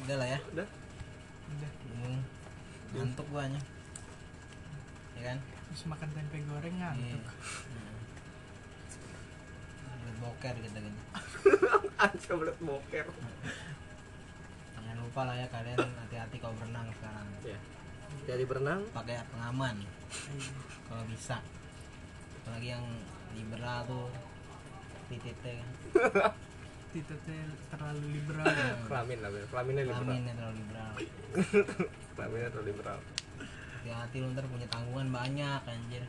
udah 0.00 0.16
lah 0.16 0.28
ya. 0.32 0.38
Udah. 0.56 0.68
Udah. 1.50 1.70
Bingung 1.86 2.18
ngantuk 2.90 3.26
gua 3.30 3.46
hanya 3.46 3.60
ya 5.14 5.22
kan? 5.30 5.38
Terus 5.70 5.84
makan 5.86 6.08
tempe 6.10 6.42
goreng 6.48 6.74
Iya. 6.74 6.90
ngantuk 6.90 7.22
Hmm. 7.70 7.96
Buat 10.00 10.16
boker 10.18 10.54
gitu 10.58 10.78
kan 10.80 10.94
aja 12.00 12.30
belut 12.34 12.58
boker. 12.58 13.06
Jangan 14.74 14.96
lupa 14.98 15.20
lah 15.28 15.36
ya 15.38 15.46
kalian 15.52 15.78
hati-hati 15.78 16.36
kalau 16.40 16.56
berenang 16.58 16.88
sekarang. 16.98 17.26
Ya 17.46 17.58
jadi 18.26 18.44
berenang? 18.46 18.80
Pakai 18.94 19.26
pengaman. 19.34 19.76
Kalau 20.86 21.04
bisa. 21.10 21.42
Apalagi 22.42 22.68
yang 22.74 22.86
liberal 23.34 23.86
tuh. 23.86 24.08
Titiknya 25.10 25.58
kan. 25.58 25.68
Tito 26.90 27.14
teh 27.22 27.38
terlalu 27.70 28.18
liberal 28.18 28.50
kelamin 28.90 29.18
lah 29.22 29.30
kelaminnya 29.46 29.84
liberal. 29.86 30.02
Kelamin 30.10 30.26
yang 30.26 30.36
terlalu 30.42 30.56
liberal. 30.58 30.92
Kelaminnya 32.18 32.48
terlalu 32.50 32.68
liberal. 32.74 32.98
Hati-hati 33.78 34.16
lu 34.18 34.26
ntar 34.34 34.44
punya 34.50 34.66
tanggungan 34.66 35.08
banyak 35.14 35.60
anjir. 35.70 36.02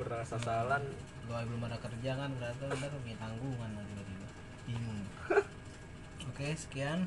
Berenang 0.00 0.24
sasalan 0.24 0.82
lu 1.28 1.32
belum 1.36 1.68
ada 1.68 1.76
kerja 1.76 2.10
kan 2.16 2.32
berarti 2.32 2.62
lu 2.64 2.74
ntar 2.80 2.92
punya 2.96 3.16
tanggungan 3.20 3.70
nanti 3.76 3.92
tiba-tiba. 3.92 4.28
Bingung. 4.64 5.00
Oke 6.32 6.48
sekian 6.56 7.04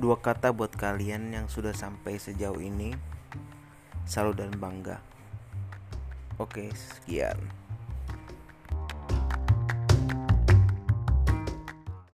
Dua 0.00 0.16
kata 0.16 0.56
buat 0.56 0.72
kalian 0.80 1.36
yang 1.36 1.52
sudah 1.52 1.76
sampai 1.76 2.16
sejauh 2.16 2.56
ini. 2.56 2.96
Salut 4.08 4.40
dan 4.40 4.48
bangga. 4.56 4.96
Oke, 6.40 6.72
sekian. 6.72 7.59